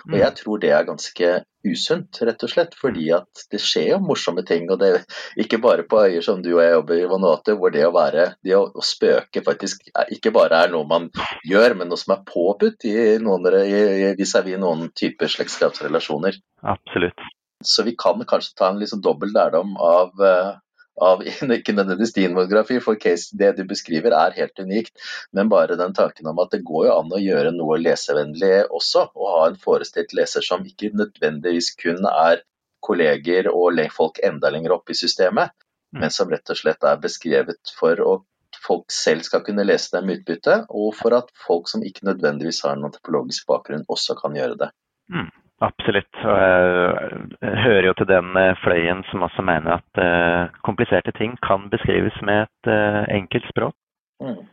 Og 0.10 0.18
jeg 0.18 0.32
mm. 0.34 0.38
tror 0.40 0.62
det 0.64 0.72
er 0.74 0.88
ganske 0.88 1.30
usunt, 1.68 2.20
rett 2.28 2.44
og 2.46 2.52
slett. 2.52 2.76
Fordi 2.80 3.08
at 3.18 3.46
det 3.52 3.62
skjer 3.64 3.92
jo 3.94 4.02
morsomme 4.04 4.44
ting. 4.48 4.68
Og 4.74 4.82
det 4.82 4.92
er 4.94 5.06
ikke 5.44 5.62
bare 5.64 5.88
på 5.90 6.02
øyer 6.06 6.26
som 6.26 6.44
du 6.44 6.54
og 6.56 6.62
jeg 6.64 6.76
jobber 6.76 7.02
i 7.02 7.08
Vanuatu, 7.14 7.54
hvor 7.62 7.74
det 7.74 7.86
å 7.88 7.94
være 7.96 8.28
det 8.46 8.58
å, 8.58 8.66
å 8.72 8.86
spøke 8.86 9.44
faktisk 9.46 9.90
ikke 10.14 10.34
bare 10.36 10.64
er 10.66 10.74
noe 10.74 10.88
man 10.90 11.10
gjør, 11.48 11.78
men 11.80 11.92
noe 11.92 12.02
som 12.02 12.16
er 12.18 12.26
påbudt 12.28 12.88
vis-à-vis 12.88 14.62
noen 14.62 14.88
typer 14.98 15.32
slektskapsrelasjoner. 15.32 16.40
Absolutt. 16.68 17.28
Så 17.66 17.84
vi 17.84 17.96
kan 17.98 18.22
kanskje 18.30 18.58
ta 18.58 18.70
en 18.70 18.80
liksom 18.82 19.02
dobbel 19.02 19.32
lærdom 19.34 19.74
av 19.82 20.12
uh, 20.22 20.58
av 21.02 21.24
ikke 21.58 21.76
nødvendigvis 21.76 22.14
din 22.16 22.36
monografi, 22.36 22.80
for 22.84 23.00
case, 23.02 23.36
det 23.38 23.54
du 23.58 23.64
beskriver 23.70 24.16
er 24.18 24.36
helt 24.38 24.60
unikt, 24.60 24.94
men 25.32 25.50
bare 25.50 25.78
den 25.80 25.96
tanken 25.98 26.30
om 26.32 26.40
at 26.44 26.54
det 26.56 26.64
går 26.68 26.90
jo 26.90 26.96
an 26.98 27.14
å 27.14 27.22
gjøre 27.22 27.54
noe 27.56 27.80
lesevennlig 27.82 28.54
også, 28.68 29.08
og 29.16 29.34
ha 29.34 29.44
en 29.50 29.60
forestilt 29.62 30.16
leser 30.18 30.46
som 30.46 30.66
ikke 30.66 30.94
nødvendigvis 30.98 31.74
kun 31.82 32.08
er 32.12 32.44
kolleger 32.84 33.50
og 33.52 33.80
folk 33.94 34.20
enda 34.24 34.52
lenger 34.54 34.76
oppe 34.78 34.94
i 34.94 35.00
systemet, 35.00 35.52
mm. 35.94 36.02
men 36.02 36.14
som 36.14 36.30
rett 36.32 36.50
og 36.54 36.60
slett 36.60 36.84
er 36.86 37.00
beskrevet 37.02 37.74
for 37.78 38.04
at 38.16 38.26
folk 38.64 38.92
selv 38.94 39.26
skal 39.28 39.44
kunne 39.46 39.66
lese 39.68 39.94
dem 39.96 40.08
med 40.08 40.22
utbytte, 40.22 40.64
og 40.70 40.96
for 40.98 41.16
at 41.18 41.30
folk 41.46 41.70
som 41.72 41.84
ikke 41.86 42.08
nødvendigvis 42.08 42.64
har 42.66 42.78
en 42.78 42.88
antropologisk 42.90 43.48
bakgrunn, 43.50 43.86
også 43.90 44.18
kan 44.20 44.36
gjøre 44.38 44.58
det. 44.60 44.72
Mm. 45.14 45.30
Absolutt. 45.58 46.14
Og 46.22 46.38
jeg 46.38 47.62
hører 47.66 47.88
jo 47.90 47.98
til 47.98 48.10
den 48.12 48.36
eh, 48.38 48.54
fløyen 48.62 49.02
som 49.10 49.26
også 49.26 49.42
mener 49.42 49.80
at 49.80 50.02
uh, 50.02 50.54
kompliserte 50.68 51.14
ting 51.18 51.34
kan 51.42 51.66
beskrives 51.74 52.18
med 52.22 52.46
et 52.46 52.70
uh, 52.70 53.04
enkelt 53.10 53.48
språk. 53.50 53.74
Mm. 54.22 54.44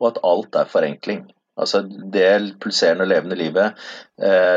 Og 0.00 0.08
at 0.10 0.18
alt 0.24 0.58
er 0.60 0.68
forenkling. 0.68 1.22
Altså 1.60 1.80
Det 2.12 2.26
pulserende 2.60 3.04
og 3.04 3.08
levende 3.10 3.36
livet 3.36 3.80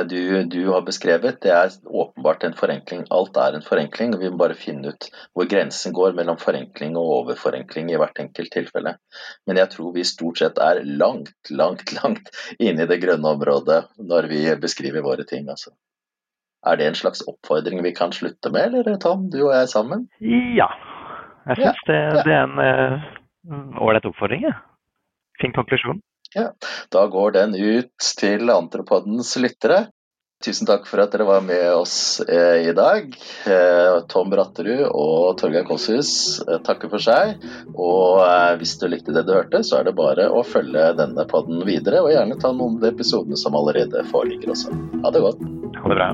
du, 0.07 0.43
du, 0.47 0.59
har 0.71 0.85
beskrevet, 0.87 1.41
det 1.43 1.51
er 1.51 1.73
åpenbart 1.83 2.43
en 2.47 2.55
forenkling. 2.55 3.01
Alt 3.11 3.37
er 3.37 3.57
en 3.57 3.65
forenkling, 3.65 4.13
og 4.15 4.21
vi 4.21 4.29
må 4.31 4.37
bare 4.39 4.55
finne 4.55 4.93
ut 4.93 5.07
hvor 5.33 5.49
grensen 5.51 5.95
går 5.95 6.15
mellom 6.15 6.39
forenkling 6.39 6.95
og 6.99 7.09
overforenkling 7.17 7.91
i 7.91 7.99
hvert 7.99 8.21
enkelt 8.23 8.53
tilfelle. 8.55 8.95
Men 9.47 9.59
jeg 9.59 9.71
tror 9.73 9.91
vi 9.97 10.05
stort 10.07 10.39
sett 10.39 10.61
er 10.63 10.83
langt, 10.83 11.33
langt, 11.51 11.91
langt 11.99 12.31
inne 12.59 12.85
i 12.85 12.91
det 12.91 13.01
grønne 13.03 13.35
området 13.35 13.81
når 13.97 14.29
vi 14.31 14.45
beskriver 14.63 15.03
våre 15.03 15.27
ting. 15.27 15.49
altså. 15.49 15.73
Er 16.63 16.79
det 16.79 16.87
en 16.87 16.95
slags 16.95 17.23
oppfordring 17.27 17.81
vi 17.83 17.91
kan 17.95 18.13
slutte 18.15 18.51
med, 18.53 18.75
eller 18.79 18.99
Tom, 19.03 19.27
du 19.31 19.41
og 19.45 19.53
jeg 19.55 19.71
sammen? 19.73 20.07
Ja, 20.23 20.69
jeg 21.49 21.59
syns 21.59 21.65
ja, 21.65 21.89
det, 21.89 21.99
ja. 21.99 22.21
det, 22.23 22.37
er 22.37 22.45
en 22.47 22.63
eh, 22.63 23.09
ålreit 23.83 24.07
oppfordring. 24.07 24.47
Ja. 24.47 24.55
Fin 25.41 25.55
konklusjon. 25.55 25.99
Ja, 26.33 26.53
Da 26.89 27.07
går 27.07 27.35
den 27.35 27.55
ut 27.55 28.13
til 28.17 28.49
Antropodens 28.49 29.35
lyttere. 29.37 29.87
Tusen 30.43 30.67
takk 30.67 30.89
for 30.89 30.99
at 30.99 31.13
dere 31.13 31.23
var 31.23 31.43
med 31.45 31.69
oss 31.71 32.19
eh, 32.19 32.67
i 32.67 32.73
dag. 32.75 33.13
Eh, 33.47 33.99
Tom 34.11 34.31
Bratterud 34.33 34.89
og 34.89 35.37
Torgeir 35.39 35.63
Kåshus 35.67 36.41
eh, 36.43 36.59
takker 36.67 36.91
for 36.91 37.03
seg. 37.03 37.37
Og 37.71 38.19
hvis 38.59 38.75
du 38.81 38.89
likte 38.91 39.15
det 39.15 39.23
du 39.29 39.35
hørte, 39.37 39.63
så 39.63 39.79
er 39.79 39.87
det 39.87 39.95
bare 39.99 40.27
å 40.27 40.43
følge 40.43 40.91
denne 40.99 41.27
podden 41.31 41.63
videre, 41.67 42.03
og 42.03 42.11
gjerne 42.11 42.39
ta 42.43 42.51
noen 42.51 42.79
av 42.81 42.87
de 42.87 42.95
episodene 42.97 43.39
som 43.39 43.55
allerede 43.55 44.03
foreligger 44.11 44.57
også. 44.57 44.75
Ha 45.05 45.15
det 45.15 45.27
godt. 45.29 45.51
Ha 45.79 45.91
det 45.93 46.01
bra. 46.01 46.13